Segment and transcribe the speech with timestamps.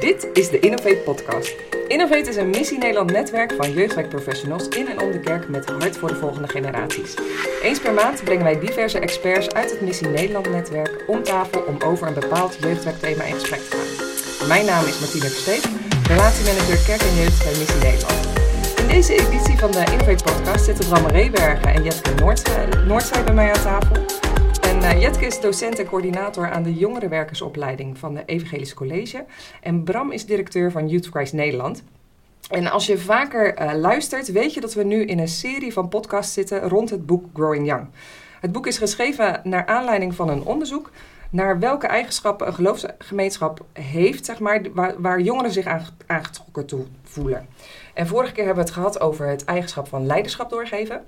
[0.00, 1.54] Dit is de Innovate Podcast.
[1.88, 5.96] Innovate is een Missie Nederland netwerk van jeugdwerkprofessionals in en om de kerk met hart
[5.96, 7.14] voor de volgende generaties.
[7.62, 11.76] Eens per maand brengen wij diverse experts uit het Missie Nederland netwerk om tafel om
[11.84, 14.48] over een bepaald jeugdwerkthema in gesprek te gaan.
[14.48, 15.64] Mijn naam is Martine Versteeg,
[16.08, 18.28] relatiemanager kerk en jeugd bij Missie Nederland.
[18.78, 22.14] In deze editie van de Innovate Podcast zitten Bram Reebergen en Jetke
[22.86, 24.19] Noordzij bij mij aan tafel.
[24.80, 29.24] En uh, Jetke is docent en coördinator aan de jongerenwerkersopleiding van de Evangelische College.
[29.60, 31.82] En Bram is directeur van Youth Christ Nederland.
[32.50, 35.88] En als je vaker uh, luistert, weet je dat we nu in een serie van
[35.88, 37.86] podcasts zitten rond het boek Growing Young.
[38.40, 40.90] Het boek is geschreven naar aanleiding van een onderzoek
[41.30, 45.66] naar welke eigenschappen een geloofsgemeenschap heeft, zeg maar, waar, waar jongeren zich
[46.06, 47.46] aangetrokken toe voelen.
[47.94, 51.04] En vorige keer hebben we het gehad over het eigenschap van leiderschap doorgeven.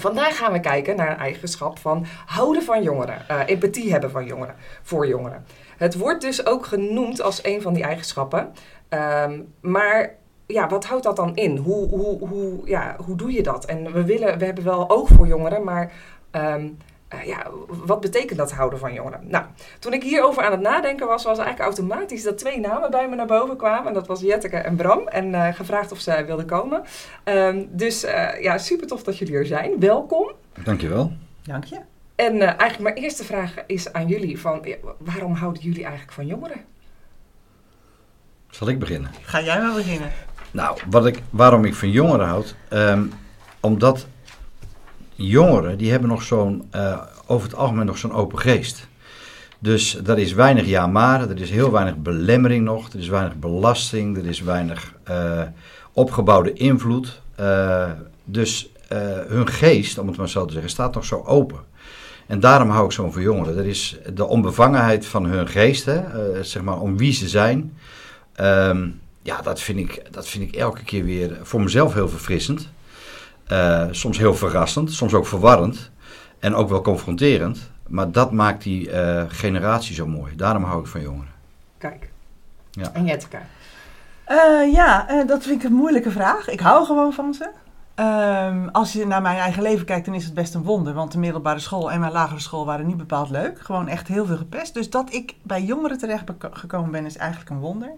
[0.00, 4.26] Vandaag gaan we kijken naar een eigenschap van houden van jongeren, uh, empathie hebben van
[4.26, 5.44] jongeren, voor jongeren.
[5.76, 8.52] Het wordt dus ook genoemd als een van die eigenschappen.
[8.88, 10.14] Um, maar
[10.46, 11.56] ja, wat houdt dat dan in?
[11.56, 13.64] Hoe, hoe, hoe, ja, hoe doe je dat?
[13.64, 15.92] En we, willen, we hebben wel oog voor jongeren, maar
[16.32, 16.76] um,
[17.14, 19.20] uh, ja, wat betekent dat houden van jongeren?
[19.22, 19.44] Nou,
[19.78, 23.16] toen ik hierover aan het nadenken was, was eigenlijk automatisch dat twee namen bij me
[23.16, 23.86] naar boven kwamen.
[23.86, 25.08] En dat was Jetteke en Bram.
[25.08, 26.82] En uh, gevraagd of ze wilden komen.
[27.24, 29.80] Um, dus uh, ja, super tof dat jullie er zijn.
[29.80, 30.32] Welkom.
[30.64, 31.12] Dankjewel.
[31.42, 31.80] Dank je.
[32.14, 34.40] En eigenlijk mijn eerste vraag is aan jullie.
[34.40, 34.66] Van,
[34.98, 36.64] waarom houden jullie eigenlijk van jongeren?
[38.50, 39.10] Zal ik beginnen?
[39.22, 40.12] Ga jij maar beginnen.
[40.50, 42.54] Nou, wat ik, waarom ik van jongeren houd?
[42.70, 43.12] Um,
[43.60, 44.06] omdat
[45.26, 48.88] jongeren, die hebben nog zo'n, uh, over het algemeen nog zo'n open geest.
[49.58, 53.36] Dus er is weinig ja maar, er is heel weinig belemmering nog, er is weinig
[53.36, 55.42] belasting, er is weinig uh,
[55.92, 57.20] opgebouwde invloed.
[57.40, 57.90] Uh,
[58.24, 58.70] dus
[59.28, 61.58] hun geest, om het maar zo te zeggen, staat nog zo open.
[62.26, 63.58] En daarom hou ik zo van jongeren.
[63.58, 66.00] Er is de onbevangenheid van hun geest, hè,
[66.44, 67.76] zeg maar om wie ze zijn.
[68.40, 72.68] Um, ja, dat vind, ik, dat vind ik elke keer weer voor mezelf heel verfrissend.
[73.52, 75.90] Uh, soms heel verrassend, soms ook verwarrend
[76.38, 77.70] en ook wel confronterend.
[77.86, 80.36] Maar dat maakt die uh, generatie zo mooi.
[80.36, 81.32] Daarom hou ik van jongeren.
[81.78, 82.10] Kijk.
[82.70, 82.90] Ja.
[82.92, 83.40] En Jetka?
[84.28, 86.48] Uh, ja, dat vind ik een moeilijke vraag.
[86.48, 87.50] Ik hou gewoon van ze.
[88.02, 90.94] Um, als je naar mijn eigen leven kijkt, dan is het best een wonder.
[90.94, 93.60] Want de middelbare school en mijn lagere school waren niet bepaald leuk.
[93.60, 94.74] Gewoon echt heel veel gepest.
[94.74, 97.90] Dus dat ik bij jongeren terecht gekomen ben, is eigenlijk een wonder.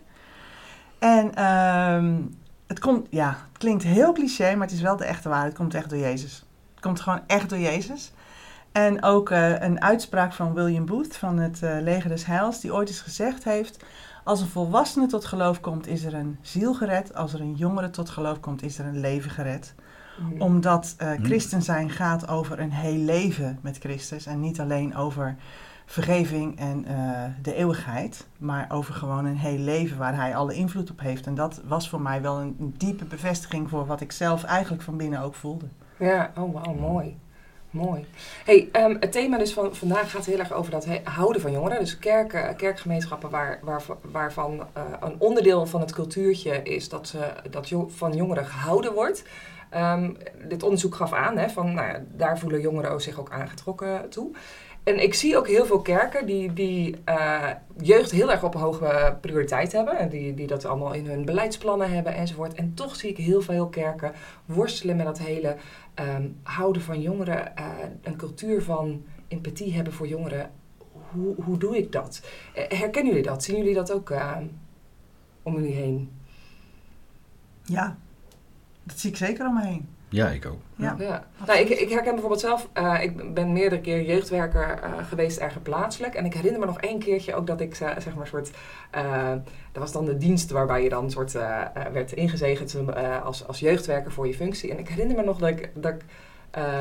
[0.98, 2.38] En um,
[2.70, 5.52] het komt, ja, het klinkt heel cliché, maar het is wel de echte waarheid.
[5.52, 6.44] Het komt echt door Jezus.
[6.74, 8.12] Het komt gewoon echt door Jezus.
[8.72, 12.74] En ook uh, een uitspraak van William Booth van het uh, Leger des Heils, die
[12.74, 13.84] ooit eens gezegd heeft:
[14.24, 17.14] Als een volwassene tot geloof komt, is er een ziel gered.
[17.14, 19.74] Als er een jongere tot geloof komt, is er een leven gered.
[20.18, 20.42] Mm.
[20.42, 25.36] Omdat uh, christen zijn gaat over een heel leven met Christus en niet alleen over
[25.90, 30.90] vergeving en uh, de eeuwigheid, maar over gewoon een heel leven waar hij alle invloed
[30.90, 31.26] op heeft.
[31.26, 34.96] En dat was voor mij wel een, diepe bevestiging voor wat ik zelf eigenlijk van
[34.96, 35.66] binnen ook voelde.
[35.96, 37.18] Ja, oh wow, mooi.
[37.70, 38.06] Mooi.
[38.44, 41.78] Hey, um, het thema dus van vandaag gaat heel erg over dat houden van jongeren.
[41.78, 47.32] Dus kerken, kerkgemeenschappen waar, waar, waarvan uh, een onderdeel van het cultuurtje is dat, ze,
[47.50, 49.24] dat van jongeren gehouden wordt.
[49.76, 50.16] Um,
[50.48, 54.30] dit onderzoek gaf aan, hè, van, nou ja, daar voelen jongeren zich ook aangetrokken toe.
[54.82, 59.16] En ik zie ook heel veel kerken die, die uh, jeugd heel erg op hoge
[59.20, 59.98] prioriteit hebben.
[59.98, 62.54] En die, die dat allemaal in hun beleidsplannen hebben enzovoort.
[62.54, 64.12] En toch zie ik heel veel kerken
[64.44, 65.56] worstelen met dat hele
[65.94, 67.52] um, houden van jongeren.
[67.58, 67.66] Uh,
[68.02, 70.50] een cultuur van empathie hebben voor jongeren.
[71.10, 72.22] Hoe, hoe doe ik dat?
[72.56, 73.44] Uh, herkennen jullie dat?
[73.44, 74.14] Zien jullie dat ook
[75.42, 76.10] om jullie heen?
[77.64, 77.96] Ja,
[78.82, 79.88] dat zie ik zeker om me heen.
[80.10, 80.60] Ja, ik ook.
[80.76, 80.96] Ja.
[80.98, 81.24] ja.
[81.46, 85.62] Nou, ik, ik, herken bijvoorbeeld zelf, uh, ik ben meerdere keer jeugdwerker uh, geweest ergens
[85.62, 86.14] plaatselijk.
[86.14, 88.50] En ik herinner me nog één keertje ook dat ik uh, zeg maar soort,
[89.72, 91.32] dat was dan de dienst waarbij je dan soort
[91.92, 92.76] werd ingezegend
[93.24, 94.70] als, als jeugdwerker voor je functie.
[94.70, 96.04] En ik herinner me nog dat ik, dat ik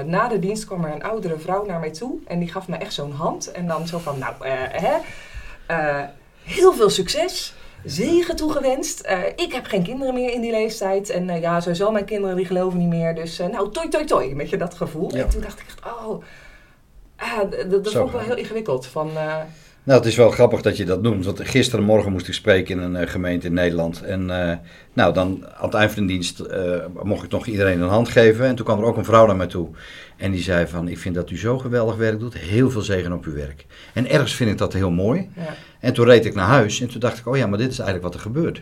[0.05, 2.19] na de dienst kwam er een oudere vrouw naar mij toe.
[2.27, 3.51] En die gaf me echt zo'n hand.
[3.51, 4.97] En dan zo van, nou, hè,
[6.43, 7.55] heel veel succes
[7.85, 9.05] zegen toegewenst.
[9.05, 11.09] Uh, ik heb geen kinderen meer in die leeftijd.
[11.09, 13.15] En uh, ja, sowieso mijn kinderen die geloven niet meer.
[13.15, 14.35] Dus uh, nou, toi, toi, toi.
[14.35, 15.15] Met je dat gevoel.
[15.15, 15.23] Ja.
[15.23, 16.23] En toen dacht ik echt, oh,
[17.15, 18.85] ah, dat vond ik wel heel ingewikkeld.
[18.85, 19.09] Van,
[19.83, 21.25] nou, het is wel grappig dat je dat noemt.
[21.25, 24.01] Want gisterenmorgen moest ik spreken in een gemeente in Nederland.
[24.03, 24.25] En
[24.93, 26.43] nou, dan aan het eind van de dienst
[27.03, 28.45] mocht ik nog iedereen een hand geven.
[28.45, 29.69] En toen kwam er ook een vrouw naar mij toe.
[30.17, 32.37] En die zei van, ik vind dat u zo geweldig werk doet.
[32.37, 33.65] Heel veel zegen op uw werk.
[33.93, 35.29] En ergens vind ik dat heel mooi.
[35.35, 35.53] Ja.
[35.79, 37.79] En toen reed ik naar huis en toen dacht ik, oh ja, maar dit is
[37.79, 38.61] eigenlijk wat er gebeurt.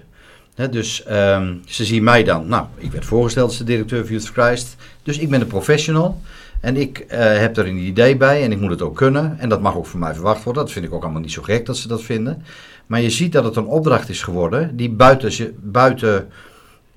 [0.56, 2.48] He, dus um, ze zien mij dan.
[2.48, 4.75] Nou, ik werd voorgesteld als de directeur van Youth Christ.
[5.04, 6.22] Dus ik ben een professional.
[6.60, 9.40] En ik uh, heb er een idee bij en ik moet het ook kunnen.
[9.40, 10.64] En dat mag ook van mij verwacht worden.
[10.64, 12.44] Dat vind ik ook allemaal niet zo gek dat ze dat vinden.
[12.86, 16.28] Maar je ziet dat het een opdracht is geworden die buiten, buiten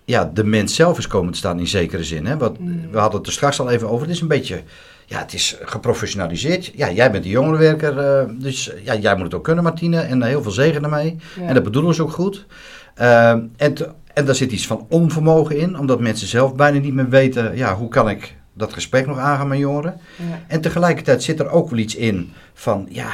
[0.05, 2.27] ja, de mens zelf is komen te staan in zekere zin.
[2.27, 2.37] Hè?
[2.37, 2.91] Wat, Mm.
[2.91, 4.07] We hadden het er straks al even over.
[4.07, 4.63] Het is een beetje,
[5.11, 6.73] ja, het is geprofessionaliseerd.
[6.75, 10.01] Ja, jij bent een jongerenwerker, eh, dus ja, jij moet het ook kunnen, Martine.
[10.01, 11.17] En eh, heel veel zegen ermee.
[11.41, 11.47] Ja.
[11.47, 12.47] En dat bedoelen ze ook goed.
[12.95, 16.95] Ehm, en, te- en daar zit iets van onvermogen in, omdat mensen zelf bijna niet
[16.95, 20.01] meer weten, ja, hoe kan ik dat gesprek nog aangaan met jongeren?
[20.17, 20.41] Ja.
[20.47, 23.11] En tegelijkertijd zit er ook wel iets in van, ja,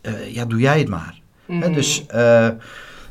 [0.00, 1.20] eh, ja doe jij het maar.
[1.46, 1.74] Hè, Mm.
[1.74, 2.48] dus eh,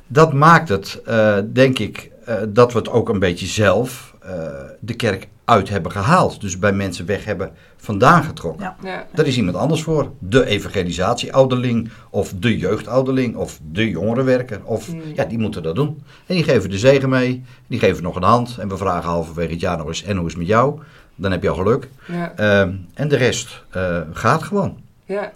[0.07, 4.31] dat maakt het, eh, denk ik, eh, dat we het ook een beetje zelf eh,
[4.79, 6.41] de kerk uit hebben gehaald.
[6.41, 8.63] Dus bij mensen weg hebben vandaan getrokken.
[8.63, 8.75] Ja.
[8.89, 9.05] Ja.
[9.13, 10.11] Daar is iemand anders voor.
[10.19, 14.59] De evangelisatieouderling of de jeugdouderling of de jongerenwerker.
[14.63, 15.01] Of, Mm.
[15.15, 16.03] Ja, die moeten dat doen.
[16.25, 17.43] En die geven de zegen mee.
[17.67, 18.57] Die geven nog een hand.
[18.59, 20.79] En we vragen halverwege het jaar nog eens, en hoe is het met jou?
[21.15, 21.87] Dan heb je al geluk.
[22.07, 22.33] Ja.
[22.35, 24.77] Ehm, en de rest eh, gaat gewoon.
[25.05, 25.31] Ja.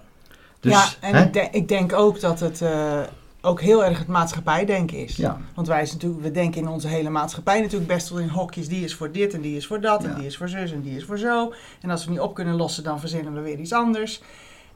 [0.59, 1.23] Dus, ja, en hè?
[1.23, 2.99] ik, denk- ik denk ook dat het eh,
[3.45, 5.15] ook heel erg het maatschappijdenken is.
[5.15, 5.37] Ja.
[5.55, 8.67] Want wij is natuurlijk, we denken in onze hele maatschappij natuurlijk best wel in hokjes.
[8.67, 10.81] Die is voor dit en die is voor dat en die is voor zus en
[10.81, 11.53] die is voor zo.
[11.81, 14.21] En als we niet op kunnen lossen, dan verzinnen we weer iets anders.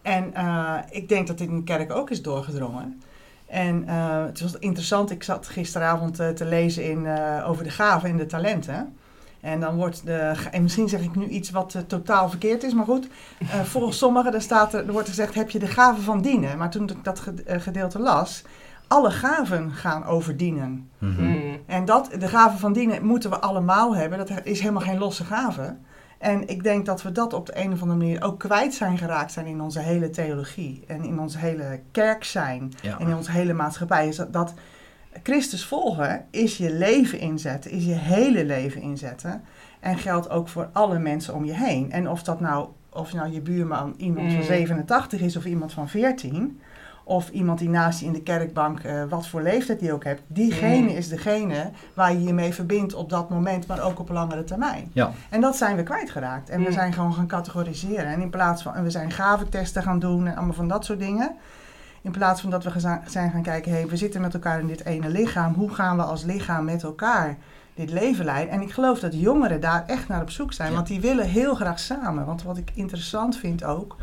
[0.01, 3.01] En eh, ik denk dat dit in de kerk ook is doorgedrongen.
[3.45, 7.07] En eh, het was interessant, ik zat gisteravond eh, te lezen in,
[7.45, 8.97] over de gaven en de talenten.
[9.41, 12.73] En dan wordt de, en misschien zeg ik nu iets wat eh, totaal verkeerd is,
[12.73, 13.07] maar goed.
[13.39, 16.57] Eh, volgens sommigen dan staat er, er wordt gezegd, heb je de gaven van dienen?
[16.57, 18.43] Maar toen ik dat eh, gedeelte las,
[18.87, 20.89] alle gaven gaan over dienen.
[20.97, 21.23] Mhm.
[21.23, 21.57] Mm.
[21.65, 24.17] En dat, de gaven van dienen moeten we allemaal hebben.
[24.17, 25.75] Dat is helemaal geen losse gave.
[26.17, 28.97] En ik denk dat we dat op de een of andere manier ook kwijt zijn
[28.97, 30.83] geraakt zijn in onze hele theologie.
[30.87, 32.73] En in ons hele kerk zijn.
[32.81, 32.99] Ja.
[32.99, 34.07] En in onze hele maatschappij.
[34.07, 34.53] Is dat, dat
[35.23, 37.71] Christus volgen is je leven inzetten.
[37.71, 39.41] Is je hele leven inzetten.
[39.79, 41.91] En geldt ook voor alle mensen om je heen.
[41.91, 44.43] En of dat nou, of nou je buurman iemand van Mm.
[44.43, 46.59] 87 is of iemand van 14
[47.03, 50.21] of iemand die naast je in de kerkbank, eh, wat voor leeftijd die ook hebt,
[50.27, 50.87] diegene Mm.
[50.87, 54.89] is degene waar je je mee verbindt op dat moment, maar ook op langere termijn.
[54.93, 55.11] Ja.
[55.29, 56.49] En dat zijn we kwijtgeraakt.
[56.49, 56.73] En we Mm.
[56.73, 58.05] zijn gewoon gaan categoriseren.
[58.05, 60.99] En in plaats van, en we zijn gaventesten gaan doen en allemaal van dat soort
[60.99, 61.35] dingen.
[62.01, 64.85] In plaats van dat we zijn gaan kijken, hey, we zitten met elkaar in dit
[64.85, 65.53] ene lichaam.
[65.53, 67.37] Hoe gaan we als lichaam met elkaar
[67.73, 68.53] dit leven leiden?
[68.53, 70.69] En ik geloof dat jongeren daar echt naar op zoek zijn.
[70.69, 70.75] Ja.
[70.75, 72.25] Want die willen heel graag samen.
[72.25, 73.95] Want wat ik interessant vind ook,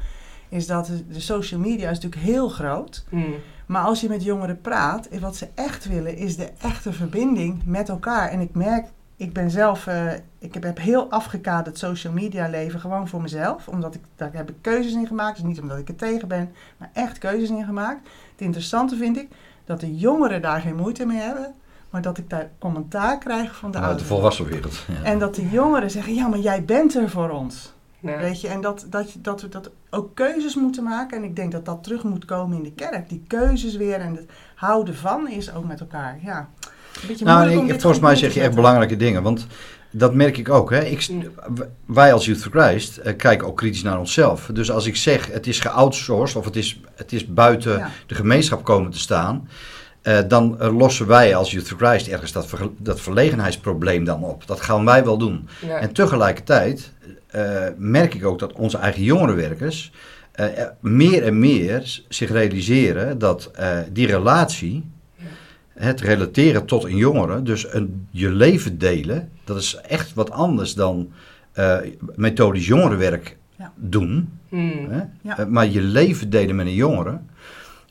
[0.48, 3.04] is dat de- social media is natuurlijk heel groot.
[3.10, 3.34] Mm.
[3.66, 7.88] Maar als je met jongeren praat, wat ze echt willen, is de echte verbinding met
[7.88, 8.28] elkaar.
[8.28, 8.86] En ik merk,
[9.16, 13.68] ik ben zelf, eh, ik heb, heb heel afgekaderd social media leven gewoon voor mezelf.
[13.68, 15.36] Omdat ik, daar heb ik keuzes in gemaakt.
[15.36, 18.08] Dus niet omdat ik er tegen ben, maar echt keuzes in gemaakt.
[18.30, 19.28] Het interessante vind ik,
[19.64, 21.54] dat de jongeren daar geen moeite mee hebben.
[21.90, 24.12] Maar dat ik daar commentaar krijg van de Uit de ouderen.
[24.14, 24.84] volwassen wereld.
[24.86, 25.02] Ja.
[25.02, 27.74] En dat de jongeren zeggen, ja, maar jij bent er voor ons.
[28.00, 28.18] Ja.
[28.18, 31.16] Weet je, en dat, dat, dat we dat ook keuzes moeten maken.
[31.18, 33.08] En ik denk dat dat terug moet komen in de kerk.
[33.08, 36.18] Die keuzes weer en het houden van is ook met elkaar.
[36.22, 36.48] Ja,
[37.08, 39.22] beetje Nou, volgens mij zeg je echt belangrijke dingen.
[39.22, 39.46] Want
[39.90, 40.70] dat merk ik ook.
[40.70, 40.84] Hè.
[40.84, 41.08] Ik,
[41.86, 44.50] wij als Youth for Christ eh, kijken ook kritisch naar onszelf.
[44.52, 47.90] Dus als ik zeg het is geoutsourced of het is, het is buiten Ja.
[48.06, 49.48] de gemeenschap komen te staan.
[50.02, 52.48] eh, dan eh, lossen wij als Youth for Christ ergens dat,
[52.78, 54.46] dat verlegenheidsprobleem dan op.
[54.46, 55.48] Dat gaan wij wel doen.
[55.66, 55.78] Ja.
[55.78, 56.92] En tegelijkertijd
[57.26, 59.92] eh, merk ik ook dat onze eigen jongerenwerkers
[60.80, 63.50] meer en meer zich realiseren dat
[63.92, 64.90] die relatie,
[65.76, 70.74] het relateren tot een jongere, dus een, je leven delen, dat is echt wat anders
[70.74, 71.08] dan
[71.52, 71.76] eh,
[72.14, 73.72] methodisch jongerenwerk Ja.
[73.76, 74.28] doen.
[74.48, 74.86] Mm.
[74.90, 75.00] Hè?
[75.22, 75.38] Ja.
[75.38, 77.18] Eh, maar je leven delen met een jongere,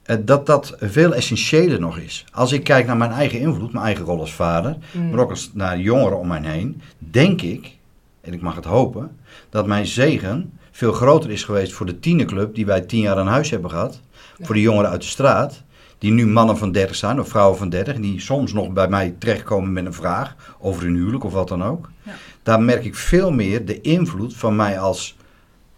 [0.03, 2.25] eh, dat dat veel essentiëler nog is.
[2.31, 5.09] Als ik kijk naar mijn eigen invloed, mijn eigen rol als vader, Mm.
[5.09, 7.75] maar ook als naar jongeren om mij heen, denk ik,
[8.21, 9.11] en ik mag het hopen,
[9.49, 13.27] dat mijn zegen veel groter is geweest voor de tienerclub die wij tien jaar aan
[13.27, 14.01] huis hebben gehad.
[14.37, 14.45] Ja.
[14.45, 15.63] Voor de jongeren uit de straat,
[16.05, 18.87] die nu mannen van 30 zijn of vrouwen van 30, en die soms nog bij
[18.87, 21.89] mij terechtkomen met een vraag over hun huwelijk of wat dan ook.
[22.03, 22.11] Ja.
[22.43, 25.17] Daar merk ik veel meer de invloed van mij als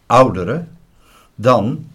[0.06, 0.64] oudere
[1.36, 1.86] dan,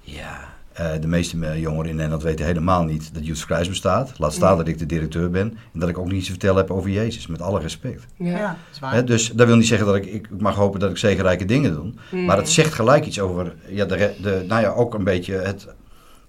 [0.00, 4.18] ja, eh, de meeste jongeren in Nederland weten helemaal niet dat Youth for Christ bestaat.
[4.18, 6.70] Laat staan dat ik de directeur ben en dat ik ook niets te vertellen heb
[6.70, 8.06] over Jezus, met alle respect.
[8.16, 8.30] Ja.
[8.30, 8.92] Ja, dat is waar.
[8.92, 11.72] Hè, dus dat wil niet zeggen dat ik, ik mag hopen dat ik zegenrijke dingen
[11.72, 11.92] doe.
[12.10, 12.24] Mm.
[12.24, 15.66] Maar het zegt gelijk iets over, ja, de, de, nou ja, ook een beetje het,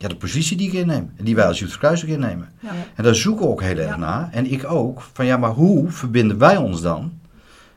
[0.05, 1.11] ja, de positie die ik inneem.
[1.17, 2.49] En die wij als for Christ ook innemen.
[2.59, 2.69] Ja.
[2.95, 3.97] En daar zoeken we ook heel erg Ja.
[3.97, 4.29] naar.
[4.31, 5.01] En ik ook.
[5.13, 7.19] Van ja, maar hoe verbinden wij ons dan?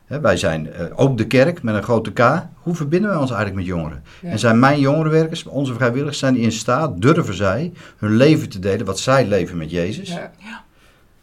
[0.05, 2.45] Hè, wij zijn eh, ook de kerk met een grote K.
[2.55, 4.03] Hoe verbinden wij ons eigenlijk met jongeren?
[4.21, 4.29] Ja.
[4.29, 8.59] En zijn mijn jongerenwerkers, onze vrijwilligers, zijn die in staat, durven zij hun leven te
[8.59, 10.09] delen, wat zij leven met Jezus?
[10.09, 10.31] Ja.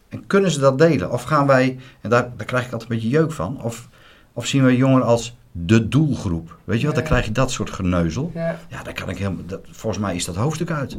[0.09, 1.13] En kunnen ze dat delen?
[1.13, 3.89] Of gaan wij, en daar, daar krijg ik altijd een beetje jeuk van, of,
[4.33, 6.59] of zien wij jongeren als de doelgroep?
[6.65, 8.31] Weet je wat, dan krijg je dat soort geneuzel.
[8.35, 8.59] Ja.
[8.69, 10.99] Ja, daar kan ik helemaal, dat, volgens mij is dat hoofdstuk uit.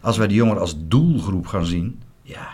[0.00, 2.48] Als wij de jongeren als doelgroep gaan zien, ja,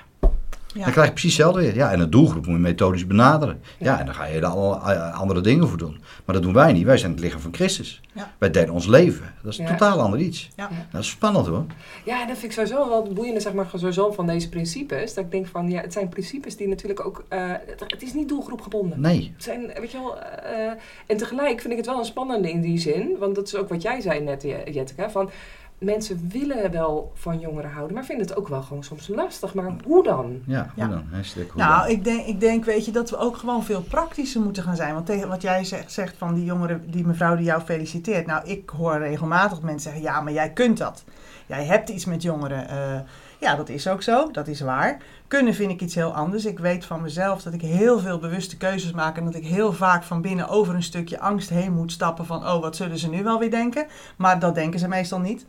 [0.75, 0.83] Ja.
[0.85, 1.75] dan krijg je precies hetzelfde weer.
[1.75, 3.61] Ja, en een doelgroep moet je methodisch benaderen.
[3.79, 6.01] Ja, en dan ga je er alle, eh, andere dingen voor doen.
[6.25, 6.85] Maar dat doen wij niet.
[6.85, 8.01] Wij zijn het lichaam van Christus.
[8.13, 8.33] Ja.
[8.39, 9.35] Wij delen ons leven.
[9.43, 9.71] Dat is een Ja.
[9.71, 10.49] totaal ander iets.
[10.57, 10.69] Ja.
[10.93, 11.65] Dat is spannend hoor.
[12.05, 15.15] Ja, dat vind ik sowieso wel het boeiende zeg maar, sowieso van deze principes.
[15.15, 17.25] Dat ik denk van, ja, het zijn principes die natuurlijk ook...
[17.29, 17.51] eh,
[17.87, 19.01] het, is niet doelgroepgebonden.
[19.01, 19.31] Nee.
[19.35, 20.19] Het zijn, weet je wel...
[20.21, 20.71] eh,
[21.07, 23.17] en tegelijk vind ik het wel een spannende in die zin.
[23.19, 25.11] Want dat is ook wat jij zei net, Je- Jetteke.
[25.11, 25.31] Van,
[25.79, 29.55] mensen willen wel van jongeren houden, maar vinden het ook wel gewoon soms lastig.
[29.55, 30.41] Maar hoe dan?
[30.47, 30.91] Ja, hoe Ja.
[30.91, 31.05] dan?
[31.11, 31.91] Hashtag hoe Nou, dan?
[31.91, 34.95] ik denk, ik denk, weet je, dat we ook gewoon veel praktischer moeten gaan zijn.
[34.95, 38.27] Want tegen wat jij zegt, zegt van die jongeren, die mevrouw die jou feliciteert.
[38.27, 41.05] Nou, ik hoor regelmatig mensen zeggen, ja, maar jij kunt dat.
[41.47, 42.69] Jij hebt iets met jongeren.
[42.69, 43.01] Eh,
[43.41, 44.99] ja, dat is ook zo, dat is waar.
[45.29, 46.45] Kunnen vind ik iets heel anders.
[46.45, 49.17] Ik weet van mezelf dat ik heel veel bewuste keuzes maak.
[49.17, 52.27] En dat ik heel vaak van binnen over een stukje angst heen moet stappen.
[52.27, 53.87] Van, oh, wat zullen ze nu wel weer denken?
[54.17, 55.47] Maar dat denken ze meestal niet.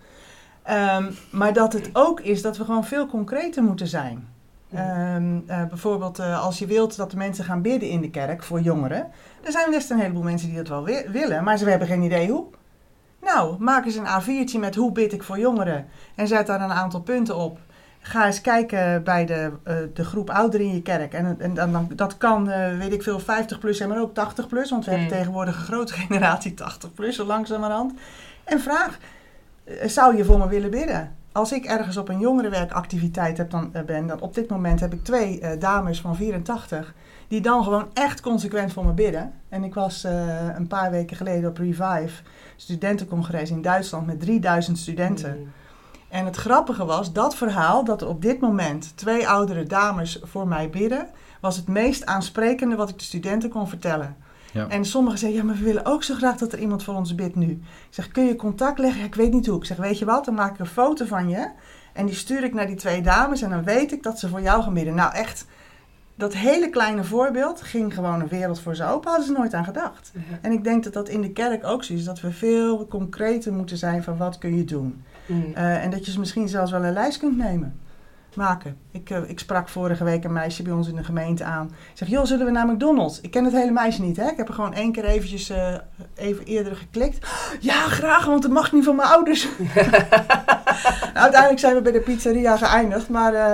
[0.70, 4.28] Ehm, maar dat het ook is dat we gewoon veel concreter moeten zijn.
[4.74, 8.44] Ehm, eh, bijvoorbeeld eh, als je wilt dat de mensen gaan bidden in de kerk
[8.44, 9.08] voor jongeren.
[9.44, 12.02] Er zijn best een heleboel mensen die dat wel wi- willen, maar ze hebben geen
[12.02, 12.46] idee hoe.
[13.22, 15.86] Nou, maak eens een A4'tje met hoe bid ik voor jongeren.
[16.16, 17.60] En zet daar een aantal punten op.
[18.00, 21.14] Ga eens kijken bij de, eh, de groep ouderen in je kerk.
[21.14, 22.48] En, en dan, dan- dat kan,
[22.78, 24.70] weet ik veel, 50 plus en maar ook 80 plus.
[24.70, 25.14] Want we hebben Mm.
[25.14, 27.94] tegenwoordig een grote generatie 80 plus, zo langzamerhand.
[28.44, 28.98] En vraag,
[29.86, 31.16] zou je voor me willen bidden?
[31.32, 34.94] Als ik ergens op een jongerenwerkactiviteit heb dan, eh, ben, dan op dit moment heb
[34.94, 36.94] ik twee eh, dames van 84
[37.28, 39.34] die dan gewoon echt consequent voor me bidden.
[39.50, 42.22] En ik was eh, een paar weken geleden op Revive,
[42.56, 45.38] studentencongres in Duitsland met 3000 studenten.
[45.40, 45.52] Mm.
[46.10, 50.48] En het grappige was, dat verhaal, dat er op dit moment twee oudere dames voor
[50.48, 51.08] mij bidden,
[51.42, 54.16] was het meest aansprekende wat ik de studenten kon vertellen.
[54.54, 54.68] Ja.
[54.68, 57.16] En sommigen zeiden, ja, maar we willen ook zo graag dat er iemand voor ons
[57.16, 57.50] bidt nu.
[57.50, 59.00] Ik zeg, kun je contact leggen?
[59.00, 59.58] Ja, ik weet niet hoe.
[59.58, 61.50] Ik zeg, weet je wat, dan maak ik een foto van je
[61.94, 64.42] en die stuur ik naar die twee dames en dan weet ik dat ze voor
[64.42, 64.96] jou gaan bidden.
[64.96, 65.46] Nou, echt,
[66.16, 69.64] dat hele kleine voorbeeld ging gewoon een wereld voor ze open, hadden ze nooit aan
[69.64, 70.12] gedacht.
[70.14, 70.38] Ja.
[70.42, 73.54] En ik denk dat dat in de kerk ook zo is, dat we veel concreter
[73.54, 75.04] moeten zijn van wat kun je doen.
[75.26, 75.52] Mm.
[75.54, 77.80] Eh, en dat je ze misschien zelfs wel een lijst kunt nemen.
[78.36, 78.78] Maken.
[78.92, 81.66] Ik, eh, ik sprak vorige week een meisje bij ons in de gemeente aan.
[81.66, 83.22] Ik zeg, joh, zullen we naar McDonald's?
[83.22, 84.30] Ik ken het hele meisje niet, hè?
[84.30, 85.74] Ik heb er gewoon één keer eventjes eh,
[86.16, 87.28] even eerder geklikt.
[87.60, 89.48] Ja, graag, want het mag niet van mijn ouders.
[91.14, 93.34] Nou, uiteindelijk zijn we bij de pizzeria geëindigd, maar...
[93.34, 93.54] eh,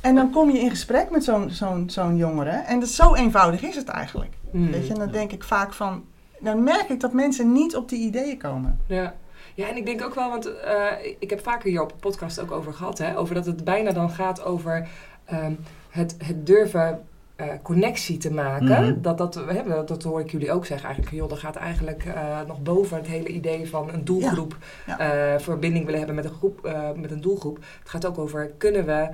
[0.00, 2.50] en dan kom je in gesprek met zo'n zo'n zo'n jongere.
[2.50, 4.30] En dat, zo eenvoudig is het eigenlijk.
[4.52, 4.70] Mm.
[4.70, 6.04] Weet je, en dan denk ik vaak van...
[6.40, 8.80] Dan merk ik dat mensen niet op die ideeën komen.
[8.86, 9.14] Ja.
[9.54, 10.86] Ja, en ik denk ook wel, want eh,
[11.18, 13.92] ik heb vaker hier op de podcast ook over gehad, hè, over dat het bijna
[13.92, 14.88] dan gaat over
[15.24, 15.52] ehm,
[15.90, 17.04] het, het durven
[17.36, 18.84] eh, connectie te maken.
[18.84, 19.00] Mhm.
[19.00, 22.40] dat, dat, hebben, dat hoor ik jullie ook zeggen eigenlijk, joh, dat gaat eigenlijk eh,
[22.46, 24.56] nog boven het hele idee van een doelgroep,
[24.86, 27.56] Ja, verbinding willen hebben met een, groep, met een doelgroep.
[27.56, 29.08] Het gaat ook over, kunnen we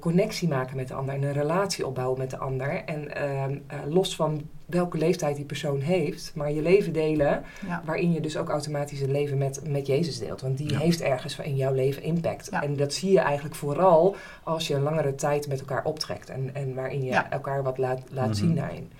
[0.00, 2.84] connectie maken met de ander en een relatie opbouwen met de ander.
[2.84, 7.82] En ehm, eh, los van welke leeftijd die persoon heeft, maar je leven delen Ja.
[7.84, 10.40] waarin je dus ook automatisch het leven met, met Jezus deelt.
[10.40, 10.78] Want die Ja.
[10.78, 12.48] heeft ergens in jouw leven impact.
[12.50, 12.62] Ja.
[12.62, 16.30] En dat zie je eigenlijk vooral als je een langere tijd met elkaar optrekt.
[16.30, 17.30] En, en waarin je Ja.
[17.30, 18.34] elkaar wat laat, laat Mhm.
[18.36, 18.90] zien daarin.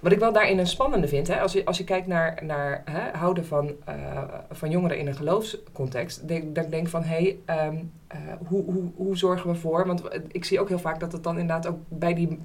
[0.00, 2.82] Wat ik wel daarin een spannende vind, hè, als, je, als je kijkt naar, naar
[2.84, 7.14] hè, houden van, eh, van jongeren in een geloofscontext, denk, dat ik denk van hé,
[7.16, 9.86] hey, ehm, eh, hoe, hoe, hoe zorgen we voor?
[9.86, 12.38] Want ik zie ook heel vaak dat het dan inderdaad ook bij die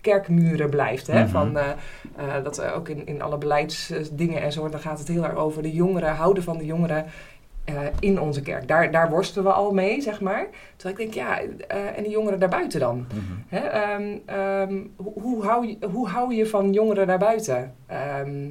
[0.00, 1.06] kerkmuren blijft.
[1.06, 1.20] Hè?
[1.20, 1.30] Mhm.
[1.30, 1.68] Van, eh,
[2.16, 5.36] eh, dat eh, ook in, in alle beleidsdingen en zo, dan gaat het heel erg
[5.36, 7.04] over de jongeren, houden van de jongeren
[7.98, 8.68] in onze kerk.
[8.68, 10.46] Daar, daar worstelen we al mee, zeg maar.
[10.76, 11.40] Terwijl ik denk, ja,
[11.96, 13.06] en de jongeren daarbuiten dan?
[13.08, 13.20] Mhm.
[13.48, 13.58] Hè?
[13.58, 17.74] ehm, ehm, hoe, hoe, hou je, hoe hou je van jongeren daarbuiten?
[17.86, 18.48] Ehm,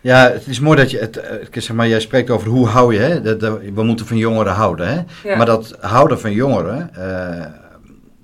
[0.00, 1.20] Ja, het is mooi dat je het,
[1.52, 3.36] zeg maar, jij spreekt over hoe hou je, hè?
[3.72, 5.28] We moeten van jongeren houden, hè?
[5.28, 5.36] ja.
[5.36, 6.90] Maar dat houden van jongeren,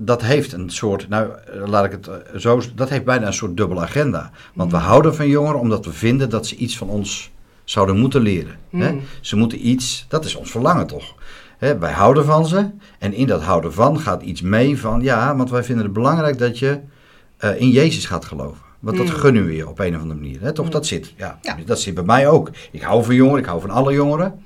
[0.01, 1.31] dat heeft een soort, nou
[1.67, 4.31] laat ik het eh, zo, dat heeft bijna een soort dubbele agenda.
[4.55, 4.83] Want we Mm.
[4.85, 7.31] houden van jongeren omdat we vinden dat ze iets van ons
[7.65, 8.57] zouden moeten leren.
[8.71, 8.93] Hè?
[8.93, 9.01] Mm.
[9.21, 11.15] Ze moeten iets, dat is ons verlangen toch?
[11.59, 15.37] Hè, wij houden van ze en in dat houden van gaat iets mee van, ja,
[15.37, 16.79] want wij vinden het belangrijk dat je
[17.37, 18.63] eh, in Jezus gaat geloven.
[18.79, 19.13] Want dat Mm.
[19.13, 20.41] gunnen we je op een of andere manier.
[20.41, 20.53] Hè?
[20.53, 21.57] Toch, dat zit, ja, Ja.
[21.67, 22.51] dat zit bij mij ook.
[22.71, 24.43] Ik hou van jongeren, ik hou van alle jongeren.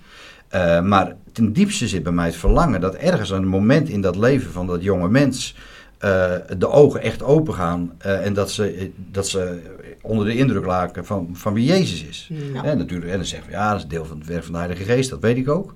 [0.52, 4.16] Eh, maar ten diepste zit bij mij het verlangen dat ergens een moment in dat
[4.16, 5.54] leven van dat jonge mens
[5.98, 9.60] eh, de ogen echt open gaan eh, en dat ze, dat ze
[10.02, 12.30] onder de indruk laken van, van wie Jezus is.
[12.62, 14.58] En natuurlijk, en dan zeggen we ja, dat is deel van het werk van de
[14.58, 15.74] Heilige Geest, dat weet ik ook.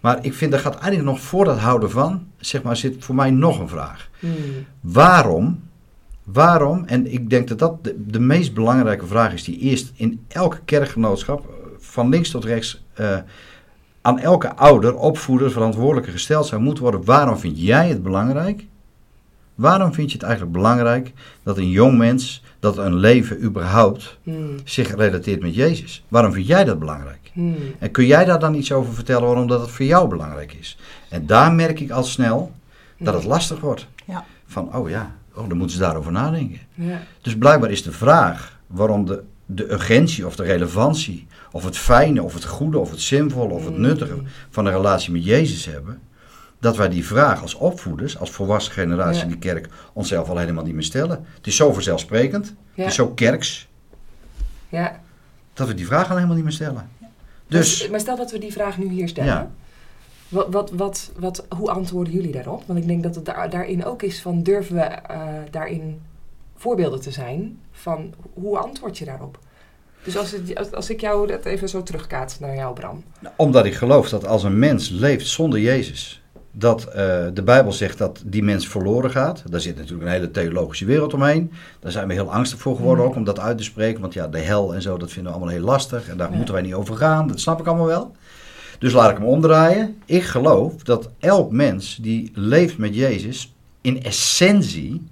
[0.00, 3.14] Maar ik vind, dat gaat eigenlijk nog voor dat houden van, zeg maar, zit voor
[3.14, 4.08] mij nog een vraag.
[4.18, 4.32] Mm.
[4.80, 5.62] Waarom,
[6.24, 10.24] waarom, en ik denk dat dat de, de meest belangrijke vraag is die eerst in
[10.28, 12.84] elke kerkgenootschap, van links tot rechts,
[14.02, 17.04] aan elke ouder, opvoeder, verantwoordelijke gesteld zou moeten worden.
[17.04, 18.64] Waarom vind jij het belangrijk?
[19.54, 24.54] Waarom vind je het eigenlijk belangrijk dat een jong mens, dat een leven überhaupt Hmm.
[24.64, 26.04] zich relateert met Jezus?
[26.08, 27.30] Waarom vind jij dat belangrijk?
[27.32, 27.56] Hmm.
[27.78, 30.78] En kun jij daar dan iets over vertellen waarom dat het voor jou belangrijk is?
[31.08, 32.52] En daar merk ik al snel
[32.98, 33.86] dat het lastig wordt.
[34.04, 34.24] Ja.
[34.46, 36.58] Van, oh ja, oh, dan moeten ze daarover nadenken.
[36.74, 37.00] Ja.
[37.22, 42.22] Dus blijkbaar is de vraag waarom de, de urgentie of de relevantie, of het fijne,
[42.22, 44.16] of het goede, of het zinvolle, of het nuttige
[44.50, 46.00] van een relatie met Jezus hebben,
[46.58, 50.64] dat wij die vraag als opvoeders, als volwassen generatie in de kerk, onszelf al helemaal
[50.64, 51.24] niet meer stellen.
[51.36, 53.68] Het is zo vanzelfsprekend, het is zo kerks,
[54.68, 55.00] Ja.
[55.52, 56.88] dat we die vraag al helemaal niet meer stellen.
[57.46, 59.32] Dus, Maar stel dat we die vraag nu hier stellen.
[59.32, 59.50] Ja.
[60.28, 62.62] Wat, wat, wat, wat, hoe antwoorden jullie daarop?
[62.66, 66.00] Want ik denk dat het daar, daarin ook is van durven we eh, daarin
[66.56, 69.38] voorbeelden te zijn van hoe antwoord je daarop?
[70.04, 73.04] Dus als, het, als, als ik jou dat even zo terugkaats naar jou, Bram.
[73.36, 77.98] omdat ik geloof dat als een mens leeft zonder Jezus, dat eh, de Bijbel zegt
[77.98, 79.42] dat die mens verloren gaat.
[79.50, 81.52] Daar zit natuurlijk een hele theologische wereld omheen.
[81.80, 84.00] Daar zijn we heel angstig voor geworden ook om dat uit te spreken.
[84.00, 86.08] Want ja, de hel en zo, dat vinden we allemaal heel lastig.
[86.08, 87.28] En daar moeten wij niet over gaan.
[87.28, 88.12] Dat snap ik allemaal wel.
[88.78, 90.02] Dus laat ik hem omdraaien.
[90.04, 95.09] Ik geloof dat elk mens die leeft met Jezus in essentie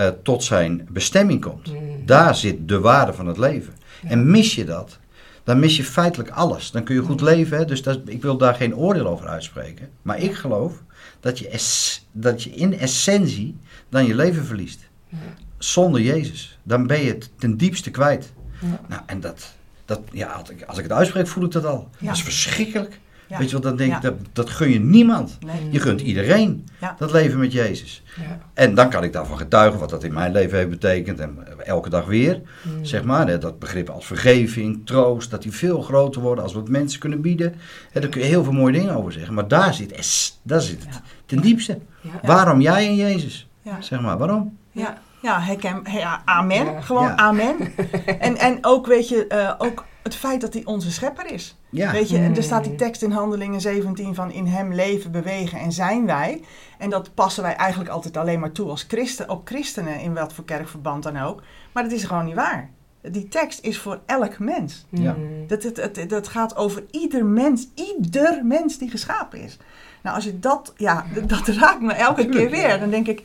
[0.00, 1.72] eh, tot zijn bestemming komt.
[2.04, 3.74] Daar zit de waarde van het leven.
[4.04, 4.98] En mis je dat,
[5.44, 6.70] dan mis je feitelijk alles.
[6.70, 7.64] Dan kun je goed leven, hè?
[7.64, 9.88] dus dat, ik wil daar geen oordeel over uitspreken.
[10.02, 10.72] Maar ik geloof
[11.20, 13.56] dat je, es- dat je in essentie
[13.88, 14.88] dan je leven verliest.
[15.08, 15.16] Ja.
[15.58, 16.58] Zonder Jezus.
[16.62, 18.32] Dan ben je het ten diepste kwijt.
[18.60, 18.80] Ja.
[18.88, 19.52] Nou, en dat,
[19.84, 21.88] dat ja, als ik, als ik het uitspreek, voel ik dat al.
[21.98, 23.00] Dat is verschrikkelijk.
[23.30, 23.38] Ja.
[23.38, 24.08] Weet je wat, dan denk ik, Ja.
[24.10, 25.38] dat, dat gun je niemand.
[25.40, 25.54] Nee.
[25.70, 26.94] Je gunt iedereen Ja.
[26.98, 28.02] dat leven met Jezus.
[28.16, 28.38] Ja.
[28.54, 31.20] En dan kan ik daarvan getuigen wat dat in mijn leven heeft betekend.
[31.20, 32.40] En elke dag weer.
[32.62, 32.84] Hmm.
[32.84, 36.68] Zeg maar, hè, dat begrip als vergeving, troost, dat die veel groter worden als wat
[36.68, 37.54] mensen kunnen bieden.
[37.90, 39.34] Hè, daar kun je heel veel mooie dingen over zeggen.
[39.34, 41.00] Maar daar zit, es, daar zit het Ja.
[41.26, 41.78] ten diepste.
[42.00, 42.10] Ja.
[42.22, 43.48] Waarom jij en Jezus?
[43.62, 43.80] Ja.
[43.80, 44.56] Zeg maar, waarom?
[44.72, 46.64] Ja, ja, herken, ja amen.
[46.64, 46.80] Ja.
[46.80, 47.16] Gewoon Ja.
[47.16, 47.56] amen.
[48.18, 51.56] en, en ook, weet je, eh, ook het feit dat hij onze schepper is.
[51.70, 55.10] Ja, Weet je, en er staat die tekst in Handelingen 17 van in hem leven,
[55.12, 56.42] bewegen en zijn wij.
[56.78, 60.32] En dat passen wij eigenlijk altijd alleen maar toe als christen, op christenen, in wat
[60.32, 61.42] voor kerkverband dan ook.
[61.72, 62.70] Maar dat is gewoon niet waar.
[63.02, 64.86] Die tekst is voor elk mens.
[64.88, 65.14] Ja.
[65.14, 65.46] Hmm.
[65.46, 69.58] Dat, dat, dat, dat gaat over ieder mens, ieder mens die geschapen is.
[70.02, 72.78] Nou, als je dat, ja, dat, dat raakt me elke keer weer.
[72.80, 73.22] Dan denk ik,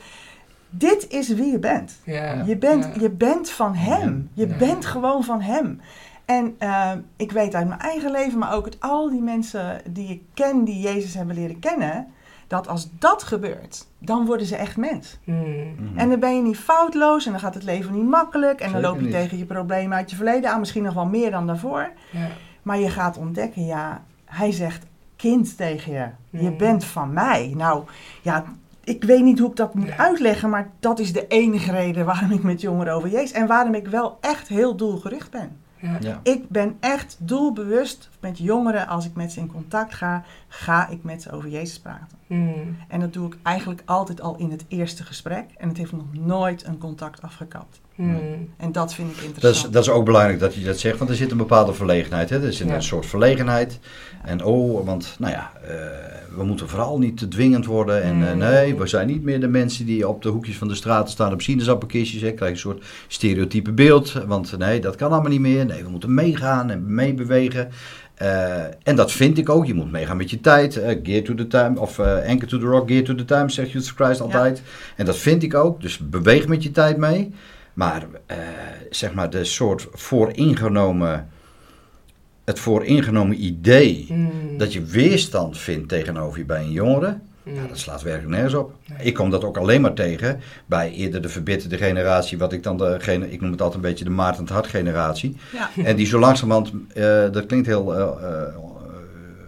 [0.70, 1.92] dit is wie je bent.
[2.04, 2.42] Ja.
[2.46, 3.00] Je bent, Ja.
[3.00, 4.30] je bent van hem.
[4.32, 4.56] Je Ja.
[4.56, 5.80] bent gewoon van hem.
[6.26, 10.08] En eh, ik weet uit mijn eigen leven, maar ook uit al die mensen die
[10.08, 12.06] ik ken, die Jezus hebben leren kennen,
[12.46, 15.18] dat als dat gebeurt, dan worden ze echt mens.
[15.24, 15.40] Hmm.
[15.78, 15.98] Mhm.
[15.98, 18.60] En dan ben je niet foutloos en dan gaat het leven niet makkelijk.
[18.60, 19.10] En dan loop je niet.
[19.10, 21.90] tegen je problemen uit je verleden aan, misschien nog wel meer dan daarvoor.
[22.12, 22.28] Ja.
[22.62, 24.86] Maar je gaat ontdekken, ja, hij zegt
[25.16, 26.06] kind tegen je.
[26.30, 26.56] Je Mm.
[26.56, 27.52] bent van mij.
[27.56, 27.84] Nou,
[28.22, 28.44] ja,
[28.84, 29.96] ik weet niet hoe ik dat moet Ja.
[29.96, 33.74] uitleggen, maar dat is de enige reden waarom ik met jongeren over Jezus en waarom
[33.74, 35.56] ik wel echt heel doelgericht ben.
[35.86, 35.96] Ja.
[36.00, 36.20] Ja.
[36.22, 41.02] Ik ben echt doelbewust met jongeren, als ik met ze in contact ga, ga ik
[41.02, 42.18] met ze over Jezus praten.
[42.26, 42.76] Hmm.
[42.88, 46.12] En dat doe ik eigenlijk altijd al in het eerste gesprek en het heeft nog
[46.12, 47.80] nooit een contact afgekapt.
[47.96, 48.48] Hmm.
[48.56, 49.66] En dat vind ik Dat interessant.
[49.66, 52.30] is, dat is ook belangrijk dat je dat zegt, want er zit een bepaalde verlegenheid.
[52.30, 52.44] Hè?
[52.46, 52.74] Er zit Ja.
[52.74, 53.78] een soort verlegenheid.
[54.24, 55.74] En oh, want nou ja, eh,
[56.36, 58.02] we moeten vooral niet te dwingend worden.
[58.02, 60.74] En eh, nee, we zijn niet meer de mensen die op de hoekjes van de
[60.74, 62.22] straten staan op sinaasappelkistjes.
[62.22, 62.32] Hè?
[62.32, 64.12] Krijg je een soort stereotype beeld.
[64.26, 65.66] Want nee, dat kan allemaal niet meer.
[65.66, 67.68] Nee, we moeten meegaan en meebewegen.
[68.14, 69.66] Eh, en dat vind ik ook.
[69.66, 70.76] Je moet meegaan met je tijd.
[70.76, 71.80] eh gear to the time.
[71.80, 74.62] Of eh anchor to the rock, gear to the time, zegt Jesus Christ altijd.
[74.96, 75.80] En dat vind ik ook.
[75.80, 77.32] Dus beweeg met je tijd mee.
[77.76, 78.36] Maar eh,
[78.90, 81.28] zeg maar de soort vooringenomen,
[82.44, 84.58] het vooringenomen idee Hmm.
[84.58, 87.54] dat je weerstand vindt tegenover je bij een jongere, Hmm.
[87.54, 88.74] nou, dat slaat werkelijk nergens op.
[88.86, 89.06] Nee.
[89.06, 92.76] Ik kom dat ook alleen maar tegen bij eerder de verbitterde generatie, wat ik dan
[92.76, 92.98] de,
[93.30, 95.36] ik noem het altijd een beetje de Maarten het Hart generatie.
[95.52, 95.70] Ja.
[95.84, 98.54] En die zo langzamerhand, eh, dat klinkt heel eh, eh,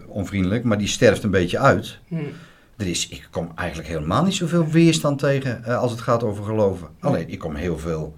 [0.07, 1.97] onvriendelijk, maar die sterft een beetje uit.
[2.07, 2.27] Hmm.
[2.79, 6.43] Er is, ik kom eigenlijk helemaal niet zoveel weerstand tegen eh, als het gaat over
[6.43, 6.87] geloven.
[6.99, 8.17] Alleen, ik kom heel veel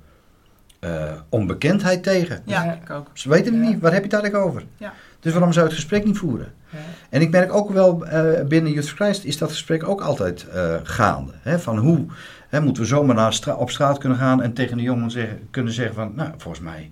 [0.80, 2.42] eh, onbekendheid tegen.
[2.46, 3.08] Ja, ik ook.
[3.14, 3.70] Ze weten het Ja.
[3.70, 4.64] niet, waar heb je het eigenlijk over?
[4.78, 4.94] Ja.
[5.20, 6.54] Dus waarom zou je het gesprek niet voeren?
[6.70, 6.78] Ja.
[7.10, 10.76] En ik merk ook wel, eh, binnen Youth Christ is dat gesprek ook altijd eh,
[10.84, 11.32] gaande.
[11.42, 11.60] Hè?
[11.60, 12.06] Van hoe
[12.50, 15.48] hè, moeten we zomaar naar stra- op straat kunnen gaan en tegen de jongen zeggen,
[15.52, 16.92] kunnen zeggen van, nou, volgens mij,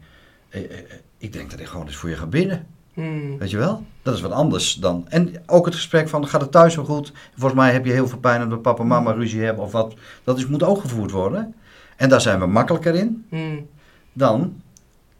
[1.18, 2.66] ik denk dat ik gewoon eens voor je ga bidden.
[2.94, 3.38] Hmm.
[3.38, 3.86] Weet je wel?
[4.10, 5.06] Dat is wat anders dan.
[5.10, 7.14] En ook het gesprek van, gaat het thuis wel goed?
[7.36, 9.94] Volgens mij heb je heel veel pijn omdat papa en mama ruzie hebben of wat.
[10.24, 11.56] Dat is, moet ook gevoerd worden.
[11.96, 13.68] En daar zijn we makkelijker in Hmm.
[14.14, 14.62] dan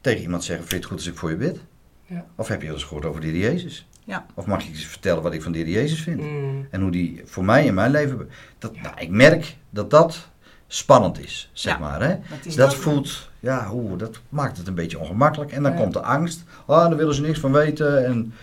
[0.02, 1.60] tegen iemand zeggen, vind je het goed als ik voor je bid?
[2.06, 2.26] Ja.
[2.36, 3.88] Of heb je al eens gehoord over de Heer Jezus?
[4.04, 4.26] Ja.
[4.34, 6.22] Of mag ik vertellen wat ik van de Heer Jezus vind?
[6.22, 6.68] Mm.
[6.72, 8.30] En hoe die voor mij in mijn leven...
[8.58, 10.30] Dat, nou, ik merk dat dat
[10.68, 12.02] spannend is, zeg Ja, maar.
[12.02, 12.16] Hè?
[12.44, 12.76] Dat dat.
[12.76, 15.52] voelt, ja, hoe, dat maakt het een beetje ongemakkelijk.
[15.52, 16.44] En dan komt de angst.
[16.66, 18.06] Oh, daar willen ze niks van weten.
[18.06, 18.34] En